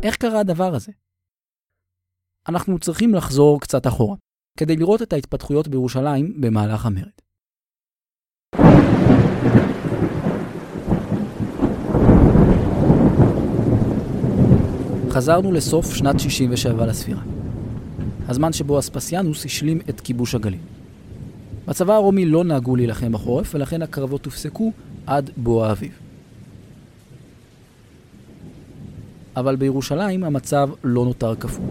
איך 0.03 0.17
קרה 0.17 0.41
הדבר 0.41 0.75
הזה? 0.75 0.93
אנחנו 2.49 2.79
צריכים 2.79 3.15
לחזור 3.15 3.61
קצת 3.61 3.87
אחורה, 3.87 4.17
כדי 4.59 4.77
לראות 4.77 5.03
את 5.03 5.13
ההתפתחויות 5.13 5.69
בירושלים 5.69 6.41
במהלך 6.41 6.87
המרד. 6.87 7.11
חזרנו 15.15 15.53
לסוף 15.53 15.95
שנת 15.95 16.21
67 16.21 16.87
לספירה. 16.87 17.21
הזמן 18.29 18.53
שבו 18.53 18.79
אספסיאנוס 18.79 19.45
השלים 19.45 19.81
את 19.89 20.01
כיבוש 20.01 20.35
הגליל. 20.35 20.59
בצבא 21.67 21.95
הרומי 21.95 22.27
לא 22.27 22.45
נהגו 22.45 22.77
להילחם 22.77 23.13
בחורף, 23.13 23.55
ולכן 23.55 23.83
הקרבות 23.83 24.25
הופסקו 24.25 24.73
עד 25.07 25.31
בוא 25.37 25.67
האביב. 25.67 25.93
אבל 29.37 29.57
בירושלים 29.57 30.25
המצב 30.25 30.71
לא 30.85 31.05
נותר 31.05 31.35
קפוא. 31.35 31.65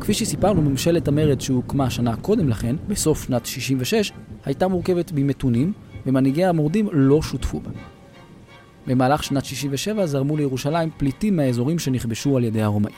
כפי 0.00 0.14
שסיפרנו, 0.14 0.62
ממשלת 0.62 1.08
המרד 1.08 1.40
שהוקמה 1.40 1.90
שנה 1.90 2.16
קודם 2.16 2.48
לכן, 2.48 2.76
בסוף 2.88 3.24
שנת 3.24 3.46
66, 3.46 4.12
הייתה 4.44 4.68
מורכבת 4.68 5.12
ממתונים, 5.14 5.72
ומנהיגי 6.06 6.44
המורדים 6.44 6.88
לא 6.92 7.22
שותפו 7.22 7.60
בה. 7.60 7.70
במהלך 8.86 9.24
שנת 9.24 9.44
67 9.44 10.06
זרמו 10.06 10.36
לירושלים 10.36 10.90
פליטים 10.96 11.36
מהאזורים 11.36 11.78
שנכבשו 11.78 12.36
על 12.36 12.44
ידי 12.44 12.62
הרומאים. 12.62 12.94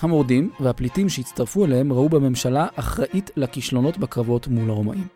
המורדים 0.00 0.50
והפליטים 0.60 1.08
שהצטרפו 1.08 1.64
אליהם 1.64 1.92
ראו 1.92 2.08
בממשלה 2.08 2.66
אחראית 2.76 3.30
לכישלונות 3.36 3.98
בקרבות 3.98 4.48
מול 4.48 4.70
הרומאים. 4.70 5.06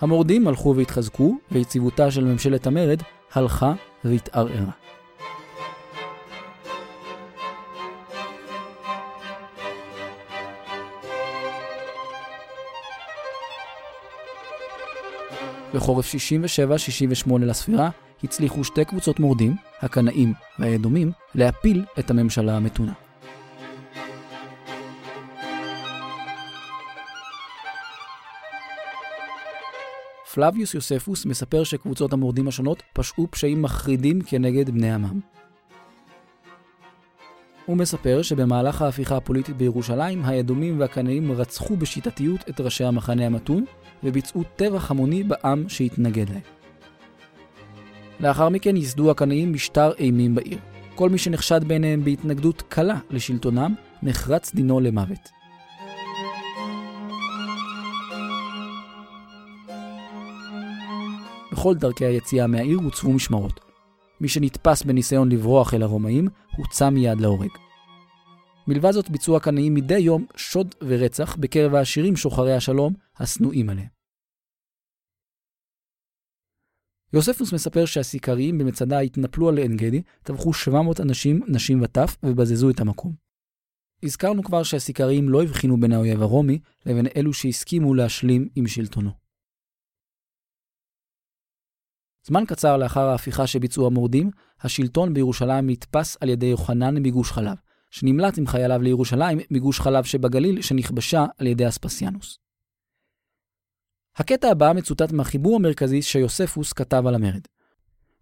המורדים 0.00 0.48
הלכו 0.48 0.74
והתחזקו, 0.76 1.38
ויציבותה 1.52 2.10
של 2.10 2.24
ממשלת 2.24 2.66
המרד 2.66 3.02
הלכה 3.32 3.72
והתערערה. 4.04 4.70
בחורף 15.74 16.14
67-68 17.26 17.38
לספירה 17.40 17.90
הצליחו 18.24 18.64
שתי 18.64 18.84
קבוצות 18.84 19.20
מורדים, 19.20 19.56
הקנאים 19.80 20.32
והאדומים, 20.58 21.12
להפיל 21.34 21.84
את 21.98 22.10
הממשלה 22.10 22.56
המתונה. 22.56 22.92
פלביוס 30.34 30.74
יוספוס 30.74 31.26
מספר 31.26 31.64
שקבוצות 31.64 32.12
המורדים 32.12 32.48
השונות 32.48 32.82
פשעו 32.92 33.26
פשעים 33.30 33.62
מחרידים 33.62 34.20
כנגד 34.20 34.70
בני 34.70 34.92
עמם. 34.92 35.20
הוא 37.66 37.76
מספר 37.76 38.22
שבמהלך 38.22 38.82
ההפיכה 38.82 39.16
הפוליטית 39.16 39.56
בירושלים, 39.56 40.24
האדומים 40.24 40.80
והקנאים 40.80 41.32
רצחו 41.32 41.76
בשיטתיות 41.76 42.40
את 42.48 42.60
ראשי 42.60 42.84
המחנה 42.84 43.26
המתון, 43.26 43.64
וביצעו 44.04 44.42
טבח 44.56 44.90
המוני 44.90 45.22
בעם 45.22 45.68
שהתנגד 45.68 46.28
להם. 46.28 46.59
לאחר 48.20 48.48
מכן 48.48 48.76
ייסדו 48.76 49.10
הקנאים 49.10 49.52
משטר 49.52 49.92
אימים 49.98 50.34
בעיר. 50.34 50.58
כל 50.94 51.10
מי 51.10 51.18
שנחשד 51.18 51.60
בעיניהם 51.64 52.04
בהתנגדות 52.04 52.62
קלה 52.68 52.98
לשלטונם, 53.10 53.74
נחרץ 54.02 54.54
דינו 54.54 54.80
למוות. 54.80 55.28
בכל 61.52 61.74
דרכי 61.74 62.04
היציאה 62.04 62.46
מהעיר 62.46 62.78
הוצבו 62.78 63.12
משמרות. 63.12 63.60
מי 64.20 64.28
שנתפס 64.28 64.82
בניסיון 64.82 65.32
לברוח 65.32 65.74
אל 65.74 65.82
הרומאים, 65.82 66.28
הוצא 66.56 66.90
מיד 66.90 67.20
להורג. 67.20 67.50
מלבד 68.66 68.90
זאת 68.90 69.10
ביצעו 69.10 69.36
הקנאים 69.36 69.74
מדי 69.74 69.98
יום 69.98 70.24
שוד 70.36 70.74
ורצח 70.82 71.36
בקרב 71.36 71.74
העשירים 71.74 72.16
שוחרי 72.16 72.54
השלום, 72.54 72.92
השנואים 73.18 73.70
עליהם. 73.70 73.99
יוספוס 77.12 77.52
מספר 77.52 77.84
שהסיכריים 77.84 78.58
במצדה 78.58 78.98
התנפלו 78.98 79.48
על 79.48 79.58
עין 79.58 79.76
גדי, 79.76 80.02
טבחו 80.22 80.52
700 80.52 81.00
אנשים, 81.00 81.40
נשים 81.48 81.82
וטף, 81.82 82.16
ובזזו 82.22 82.70
את 82.70 82.80
המקום. 82.80 83.14
הזכרנו 84.02 84.42
כבר 84.42 84.62
שהסיכריים 84.62 85.28
לא 85.28 85.42
הבחינו 85.42 85.80
בין 85.80 85.92
האויב 85.92 86.22
הרומי 86.22 86.58
לבין 86.86 87.06
אלו 87.16 87.32
שהסכימו 87.32 87.94
להשלים 87.94 88.48
עם 88.56 88.66
שלטונו. 88.66 89.10
זמן 92.26 92.44
קצר 92.44 92.76
לאחר 92.76 93.00
ההפיכה 93.00 93.46
שביצעו 93.46 93.86
המורדים, 93.86 94.30
השלטון 94.60 95.14
בירושלים 95.14 95.70
נתפס 95.70 96.16
על 96.20 96.28
ידי 96.28 96.46
יוחנן 96.46 97.02
מגוש 97.02 97.32
חלב, 97.32 97.56
שנמלט 97.90 98.38
עם 98.38 98.46
חייליו 98.46 98.82
לירושלים 98.82 99.38
מגוש 99.50 99.80
חלב 99.80 100.04
שבגליל 100.04 100.62
שנכבשה 100.62 101.24
על 101.38 101.46
ידי 101.46 101.68
אספסיאנוס. 101.68 102.38
הקטע 104.20 104.48
הבא 104.50 104.72
מצוטט 104.76 105.12
מהחיבור 105.12 105.56
המרכזי 105.56 106.02
שיוספוס 106.02 106.72
כתב 106.72 107.02
על 107.06 107.14
המרד. 107.14 107.40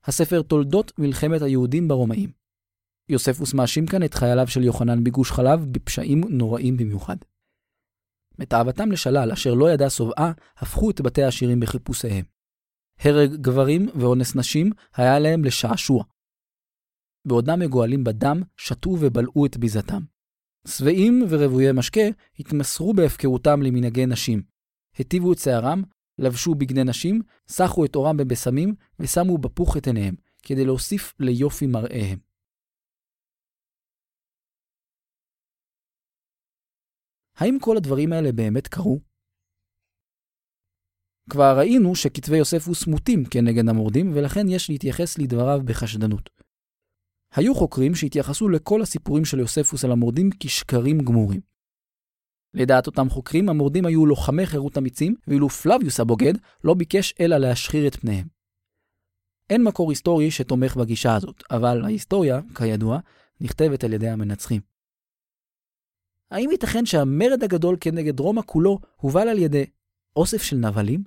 הספר 0.04 0.42
תולדות 0.42 0.92
מלחמת 0.98 1.42
היהודים 1.42 1.88
ברומאים. 1.88 2.30
יוספוס 3.08 3.54
מאשים 3.54 3.86
כאן 3.86 4.02
את 4.02 4.14
חייליו 4.14 4.48
של 4.48 4.64
יוחנן 4.64 5.04
בגוש 5.04 5.30
חלב 5.30 5.66
בפשעים 5.72 6.20
נוראים 6.28 6.76
במיוחד. 6.76 7.16
מתאוותם 8.38 8.92
לשלל, 8.92 9.32
אשר 9.32 9.54
לא 9.54 9.70
ידע 9.70 9.90
שובעה, 9.90 10.32
הפכו 10.56 10.90
את 10.90 11.00
בתי 11.00 11.22
העשירים 11.22 11.60
בחיפושיהם. 11.60 12.24
הרג 13.00 13.34
גברים 13.34 13.88
ואונס 13.94 14.36
נשים 14.36 14.70
היה 14.94 15.18
להם 15.18 15.44
לשעשוע. 15.44 16.04
בעודם 17.24 17.58
מגואלים 17.58 18.04
בדם, 18.04 18.42
שתו 18.56 18.90
ובלעו 18.90 19.46
את 19.46 19.56
ביזתם. 19.56 20.02
שבעים 20.68 21.26
ורוויי 21.30 21.72
משקה 21.72 22.00
התמסרו 22.38 22.94
בהפקרותם 22.94 23.62
למנהגי 23.62 24.06
נשים. 24.06 24.57
הטיבו 25.00 25.32
את 25.32 25.38
שערם, 25.38 25.82
לבשו 26.18 26.54
בגדי 26.54 26.84
נשים, 26.84 27.22
סחו 27.48 27.84
את 27.84 27.94
עורם 27.94 28.16
בבשמים 28.16 28.74
ושמו 29.00 29.38
בפוך 29.38 29.76
את 29.76 29.86
עיניהם, 29.86 30.14
כדי 30.42 30.64
להוסיף 30.64 31.14
ליופי 31.20 31.66
מראיהם. 31.66 32.18
האם 37.36 37.58
כל 37.60 37.76
הדברים 37.76 38.12
האלה 38.12 38.32
באמת 38.32 38.68
קרו? 38.68 39.00
כבר 41.30 41.54
ראינו 41.58 41.94
שכתבי 41.94 42.36
יוספוס 42.36 42.86
מוטים 42.86 43.24
כנגד 43.24 43.68
המורדים, 43.68 44.12
ולכן 44.14 44.48
יש 44.48 44.70
להתייחס 44.70 45.18
לדבריו 45.18 45.60
בחשדנות. 45.64 46.30
היו 47.34 47.54
חוקרים 47.54 47.94
שהתייחסו 47.94 48.48
לכל 48.48 48.82
הסיפורים 48.82 49.24
של 49.24 49.38
יוספוס 49.38 49.84
על 49.84 49.92
המורדים 49.92 50.30
כשקרים 50.40 50.98
גמורים. 50.98 51.40
לדעת 52.54 52.86
אותם 52.86 53.10
חוקרים, 53.10 53.48
המורדים 53.48 53.86
היו 53.86 54.06
לוחמי 54.06 54.46
חירות 54.46 54.78
אמיצים, 54.78 55.14
ואילו 55.26 55.48
פלביוס 55.48 56.00
הבוגד 56.00 56.32
לא 56.64 56.74
ביקש 56.74 57.14
אלא 57.20 57.36
להשחיר 57.36 57.86
את 57.86 57.96
פניהם. 57.96 58.26
אין 59.50 59.62
מקור 59.64 59.90
היסטורי 59.90 60.30
שתומך 60.30 60.76
בגישה 60.76 61.16
הזאת, 61.16 61.42
אבל 61.50 61.84
ההיסטוריה, 61.84 62.40
כידוע, 62.54 62.98
נכתבת 63.40 63.84
על 63.84 63.92
ידי 63.92 64.08
המנצחים. 64.08 64.60
האם 66.30 66.50
ייתכן 66.50 66.86
שהמרד 66.86 67.42
הגדול 67.42 67.76
כנגד 67.80 68.20
רומא 68.20 68.42
כולו 68.46 68.78
הובל 68.96 69.28
על 69.28 69.38
ידי 69.38 69.64
אוסף 70.16 70.42
של 70.42 70.56
נבלים? 70.56 71.04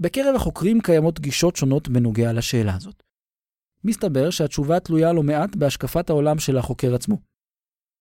בקרב 0.00 0.34
החוקרים 0.36 0.80
קיימות 0.80 1.20
גישות 1.20 1.56
שונות 1.56 1.88
בנוגע 1.88 2.32
לשאלה 2.32 2.76
הזאת. 2.76 3.02
מסתבר 3.84 4.30
שהתשובה 4.30 4.80
תלויה 4.80 5.12
לא 5.12 5.22
מעט 5.22 5.56
בהשקפת 5.56 6.10
העולם 6.10 6.38
של 6.38 6.56
החוקר 6.56 6.94
עצמו. 6.94 7.29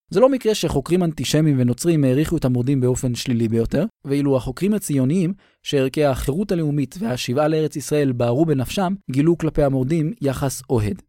זה 0.10 0.20
לא 0.20 0.30
מקרה 0.30 0.56
שחוקרים 0.56 1.04
אנטישמים 1.04 1.56
ונוצרים 1.60 2.04
העריכו 2.04 2.38
את 2.38 2.46
המורדים 2.46 2.82
באופן 2.82 3.16
שלילי 3.16 3.48
ביותר, 3.48 3.86
ואילו 4.06 4.38
החוקרים 4.38 4.74
הציוניים, 4.74 5.34
שערכי 5.64 6.06
החירות 6.06 6.52
הלאומית 6.52 6.96
והשיבה 7.00 7.48
לארץ 7.48 7.76
ישראל 7.76 8.12
בערו 8.12 8.46
בנפשם, 8.46 8.94
גילו 9.12 9.38
כלפי 9.38 9.64
המורדים 9.64 10.14
יחס 10.22 10.62
אוהד. 10.70 11.02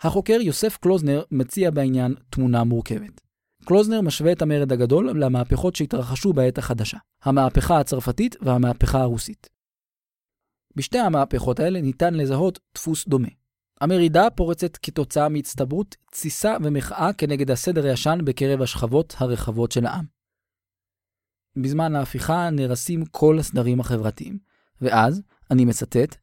החוקר 0.00 0.38
יוסף 0.40 0.76
קלוזנר 0.76 1.22
מציע 1.30 1.70
בעניין 1.70 2.14
תמונה 2.30 2.64
מורכבת. 2.64 3.20
קלוזנר 3.64 4.00
משווה 4.00 4.32
את 4.32 4.42
המרד 4.42 4.72
הגדול 4.72 5.24
למהפכות 5.24 5.76
שהתרחשו 5.76 6.32
בעת 6.32 6.58
החדשה, 6.58 6.98
המהפכה 7.22 7.80
הצרפתית 7.80 8.36
והמהפכה 8.40 9.00
הרוסית. 9.00 9.48
בשתי 10.76 10.98
המהפכות 10.98 11.60
האלה 11.60 11.80
ניתן 11.80 12.14
לזהות 12.14 12.58
דפוס 12.74 13.08
דומה. 13.08 13.28
המרידה 13.82 14.30
פורצת 14.30 14.76
כתוצאה 14.82 15.28
מהצטברות, 15.28 15.96
תסיסה 16.10 16.56
ומחאה 16.62 17.12
כנגד 17.12 17.50
הסדר 17.50 17.84
הישן 17.84 18.18
בקרב 18.24 18.62
השכבות 18.62 19.14
הרחבות 19.18 19.72
של 19.72 19.86
העם. 19.86 20.04
בזמן 21.56 21.94
ההפיכה 21.96 22.50
נרסים 22.50 23.04
כל 23.04 23.38
הסדרים 23.38 23.80
החברתיים, 23.80 24.38
ואז, 24.80 25.22
אני 25.50 25.64
מצטט, 25.64 26.16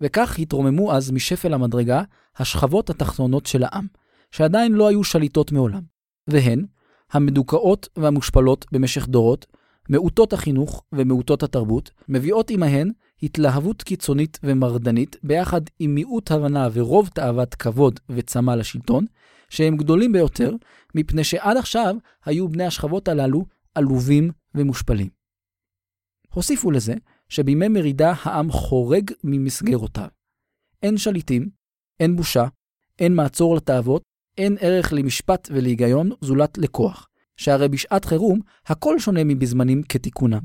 וכך 0.00 0.38
התרוממו 0.38 0.92
אז 0.92 1.10
משפל 1.10 1.54
המדרגה 1.54 2.02
השכבות 2.36 2.90
התחתונות 2.90 3.46
של 3.46 3.62
העם, 3.62 3.86
שעדיין 4.30 4.72
לא 4.72 4.88
היו 4.88 5.04
שליטות 5.04 5.52
מעולם, 5.52 5.82
והן 6.28 6.66
המדוכאות 7.12 7.88
והמושפלות 7.96 8.66
במשך 8.72 9.06
דורות, 9.06 9.46
מעוטות 9.88 10.32
החינוך 10.32 10.84
ומעוטות 10.92 11.42
התרבות, 11.42 11.90
מביאות 12.08 12.50
עמהן 12.50 12.90
התלהבות 13.22 13.82
קיצונית 13.82 14.38
ומרדנית, 14.42 15.16
ביחד 15.22 15.60
עם 15.78 15.94
מיעוט 15.94 16.30
הבנה 16.30 16.68
ורוב 16.72 17.08
תאוות 17.08 17.54
כבוד 17.54 18.00
וצמא 18.08 18.52
לשלטון, 18.52 19.06
שהם 19.48 19.76
גדולים 19.76 20.12
ביותר, 20.12 20.52
מפני 20.94 21.24
שעד 21.24 21.56
עכשיו 21.56 21.96
היו 22.24 22.48
בני 22.48 22.64
השכבות 22.64 23.08
הללו 23.08 23.44
עלובים 23.74 24.30
ומושפלים. 24.54 25.08
הוסיפו 26.34 26.70
לזה 26.70 26.94
שבימי 27.28 27.68
מרידה 27.68 28.12
העם 28.22 28.50
חורג 28.50 29.10
ממסגרותיו. 29.24 30.08
אין 30.82 30.98
שליטים, 30.98 31.48
אין 32.00 32.16
בושה, 32.16 32.44
אין 32.98 33.14
מעצור 33.14 33.56
לתאוות, 33.56 34.02
אין 34.38 34.56
ערך 34.60 34.92
למשפט 34.92 35.48
ולהיגיון 35.52 36.10
זולת 36.20 36.58
לכוח, 36.58 37.08
שהרי 37.36 37.68
בשעת 37.68 38.04
חירום 38.04 38.40
הכל 38.66 38.98
שונה 38.98 39.24
מבזמנים 39.24 39.82
כתיקונם. 39.82 40.40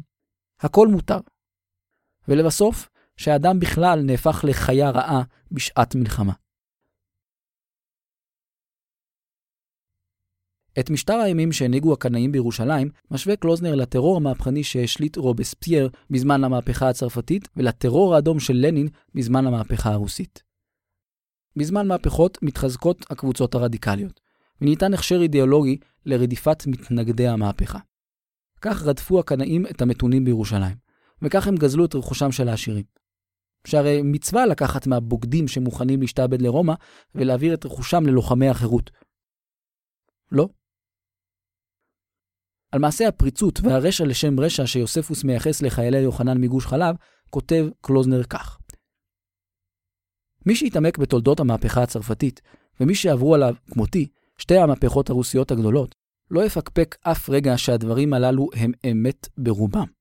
הכל 0.60 0.88
מותר, 0.88 1.20
ולבסוף, 2.30 2.90
שהאדם 3.18 3.60
בכלל 3.60 4.02
נהפך 4.02 4.46
לחיה 4.48 4.90
רעה 4.90 5.24
בשעת 5.52 5.96
מלחמה. 5.96 6.34
את 10.80 10.90
משטר 10.90 11.14
הימים 11.14 11.52
שהנהיגו 11.52 11.94
הקנאים 11.94 12.32
בירושלים 12.32 12.90
משווה 13.12 13.36
קלוזנר 13.36 13.76
לטרור 13.76 14.18
המהפכני 14.18 14.64
שהשליט 14.64 15.18
רובספייר 15.18 15.90
בזמן 16.10 16.44
המהפכה 16.44 16.90
הצרפתית 16.90 17.48
ולטרור 17.58 18.16
האדום 18.16 18.40
של 18.40 18.54
לנין 18.54 18.88
בזמן 19.16 19.48
המהפכה 19.48 19.92
הרוסית. 19.92 20.44
בזמן 21.56 21.88
מהפכות 21.88 22.38
מתחזקות 22.42 23.06
הקבוצות 23.12 23.56
הרדיקליות, 23.56 24.20
וניתן 24.62 24.94
הכשר 24.94 25.22
אידיאולוגי 25.22 25.78
לרדיפת 26.06 26.64
מתנגדי 26.68 27.28
המהפכה. 27.28 27.80
כך 28.62 28.84
רדפו 28.84 29.20
הקנאים 29.20 29.66
את 29.66 29.82
המתונים 29.82 30.26
בירושלים, 30.26 30.89
וכך 31.22 31.48
הם 31.48 31.56
גזלו 31.56 31.86
את 31.86 31.96
רכושם 31.96 32.32
של 32.32 32.50
העשירים. 32.50 32.84
שהרי 33.68 34.02
מצווה 34.04 34.46
לקחת 34.46 34.88
מהבוגדים 34.88 35.48
שמוכנים 35.48 36.02
להשתעבד 36.02 36.42
לרומא 36.42 36.74
ולהעביר 37.16 37.54
את 37.54 37.66
רכושם 37.66 38.04
ללוחמי 38.06 38.50
החירות. 38.50 38.92
לא. 40.32 40.50
על 42.72 42.80
מעשה 42.80 43.08
הפריצות 43.08 43.60
והרשע 43.64 44.06
לשם 44.06 44.40
רשע 44.40 44.68
שיוספוס 44.68 45.24
מייחס 45.24 45.62
לחיילי 45.62 45.98
יוחנן 45.98 46.38
מגוש 46.42 46.66
חלב, 46.66 46.96
כותב 47.30 47.66
קלוזנר 47.82 48.24
כך: 48.24 48.60
מי 50.46 50.56
שהתעמק 50.56 50.98
בתולדות 50.98 51.40
המהפכה 51.40 51.84
הצרפתית, 51.84 52.42
ומי 52.80 52.96
שעברו 52.96 53.36
עליו, 53.36 53.56
כמותי, 53.74 54.08
שתי 54.38 54.58
המהפכות 54.58 55.10
הרוסיות 55.10 55.52
הגדולות, 55.52 55.96
לא 56.32 56.46
יפקפק 56.46 56.96
אף 57.02 57.30
רגע 57.30 57.58
שהדברים 57.58 58.14
הללו 58.14 58.50
הם 58.56 58.72
אמת 58.92 59.28
ברובם. 59.38 59.99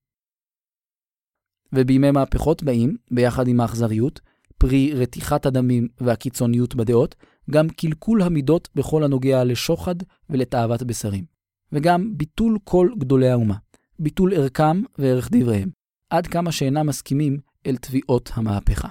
ובימי 1.73 2.11
מהפכות 2.11 2.63
באים, 2.63 2.97
ביחד 3.11 3.49
עם 3.49 3.61
האכזריות, 3.61 4.21
פרי 4.59 4.93
רתיחת 4.95 5.47
הדמים 5.47 5.89
והקיצוניות 6.01 6.75
בדעות, 6.75 7.15
גם 7.51 7.69
קלקול 7.69 8.23
המידות 8.23 8.69
בכל 8.75 9.05
הנוגע 9.05 9.45
לשוחד 9.45 9.95
ולתאוות 10.31 10.83
בשרים. 10.83 11.25
וגם 11.73 12.19
ביטול 12.19 12.59
כל 12.65 12.89
גדולי 12.99 13.29
האומה, 13.29 13.57
ביטול 13.99 14.35
ערכם 14.35 14.83
וערך 14.99 15.29
דבריהם, 15.33 15.71
עד 16.11 16.27
כמה 16.27 16.53
שאינם 16.53 16.87
מסכימים 16.87 17.39
אל 17.67 17.77
תביעות 17.77 18.31
המהפכה. 18.35 18.89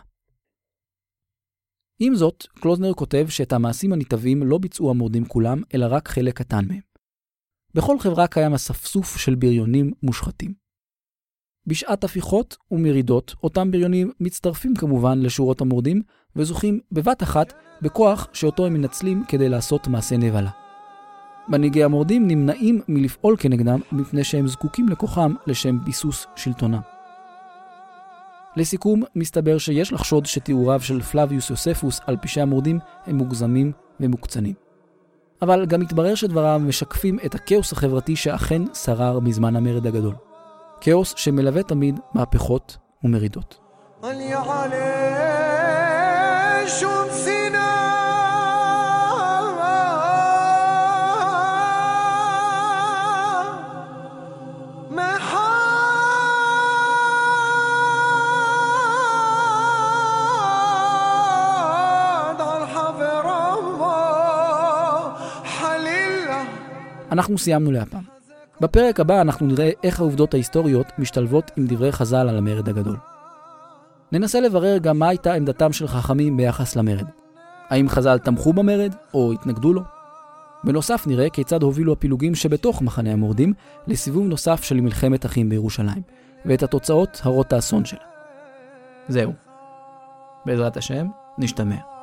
עם 1.99 2.15
זאת, 2.15 2.43
קלוזנר 2.59 2.93
כותב 2.93 3.25
שאת 3.29 3.53
המעשים 3.53 3.93
הנתעבים 3.93 4.43
לא 4.43 4.57
ביצעו 4.57 4.89
המורדים 4.89 5.25
כולם, 5.25 5.61
אלא 5.73 5.85
רק 5.89 6.07
חלק 6.07 6.37
קטן 6.37 6.65
מהם. 6.67 6.81
בכל 7.73 7.99
חברה 7.99 8.27
קיים 8.27 8.53
אספסוף 8.53 9.17
של 9.17 9.35
בריונים 9.35 9.91
מושחתים. 10.03 10.66
בשעת 11.67 12.03
הפיכות 12.03 12.57
ומרידות, 12.71 13.35
אותם 13.43 13.71
בריונים 13.71 14.11
מצטרפים 14.19 14.75
כמובן 14.75 15.19
לשורות 15.19 15.61
המורדים, 15.61 16.01
וזוכים 16.35 16.79
בבת 16.91 17.23
אחת 17.23 17.53
בכוח 17.81 18.27
שאותו 18.33 18.65
הם 18.65 18.73
מנצלים 18.73 19.23
כדי 19.27 19.49
לעשות 19.49 19.87
מעשה 19.87 20.17
נבלה. 20.17 20.49
מנהיגי 21.47 21.83
המורדים 21.83 22.27
נמנעים 22.27 22.81
מלפעול 22.87 23.35
כנגדם 23.39 23.79
מפני 23.91 24.23
שהם 24.23 24.47
זקוקים 24.47 24.89
לכוחם 24.89 25.33
לשם 25.47 25.77
ביסוס 25.83 26.27
שלטונם. 26.35 26.79
לסיכום, 28.55 29.03
מסתבר 29.15 29.57
שיש 29.57 29.93
לחשוד 29.93 30.25
שתיאוריו 30.25 30.81
של 30.81 31.01
פלביוס 31.01 31.49
יוספוס 31.49 31.99
על 32.05 32.17
פשעי 32.21 32.41
המורדים 32.41 32.79
הם 33.05 33.17
מוגזמים 33.17 33.71
ומוקצנים. 33.99 34.53
אבל 35.41 35.65
גם 35.65 35.79
מתברר 35.79 36.15
שדבריו 36.15 36.61
משקפים 36.63 37.19
את 37.25 37.35
הכאוס 37.35 37.71
החברתי 37.71 38.15
שאכן 38.15 38.61
שרר 38.73 39.19
בזמן 39.19 39.55
המרד 39.55 39.87
הגדול. 39.87 40.26
כאוס 40.81 41.13
שמלווה 41.17 41.63
תמיד 41.63 41.99
מהפכות 42.13 42.77
ומרידות. 43.03 43.59
אנחנו 67.11 67.37
סיימנו 67.37 67.71
להפעם. 67.71 67.96
בפרק 68.61 68.99
הבא 68.99 69.21
אנחנו 69.21 69.47
נראה 69.47 69.71
איך 69.83 69.99
העובדות 69.99 70.33
ההיסטוריות 70.33 70.87
משתלבות 70.99 71.51
עם 71.57 71.65
דברי 71.67 71.91
חז"ל 71.91 72.15
על 72.29 72.37
המרד 72.37 72.69
הגדול. 72.69 72.97
ננסה 74.11 74.39
לברר 74.39 74.77
גם 74.77 74.99
מה 74.99 75.07
הייתה 75.07 75.33
עמדתם 75.33 75.73
של 75.73 75.87
חכמים 75.87 76.37
ביחס 76.37 76.75
למרד. 76.75 77.05
האם 77.69 77.89
חז"ל 77.89 78.17
תמכו 78.17 78.53
במרד 78.53 78.95
או 79.13 79.33
התנגדו 79.33 79.73
לו? 79.73 79.81
בנוסף 80.63 81.07
נראה 81.07 81.29
כיצד 81.29 81.63
הובילו 81.63 81.93
הפילוגים 81.93 82.35
שבתוך 82.35 82.81
מחנה 82.81 83.11
המורדים 83.11 83.53
לסיבוב 83.87 84.27
נוסף 84.27 84.63
של 84.63 84.81
מלחמת 84.81 85.25
אחים 85.25 85.49
בירושלים, 85.49 86.01
ואת 86.45 86.63
התוצאות 86.63 87.21
הרות 87.23 87.53
האסון 87.53 87.85
שלה. 87.85 87.99
זהו. 89.07 89.33
בעזרת 90.45 90.77
השם, 90.77 91.07
נשתמע. 91.37 91.96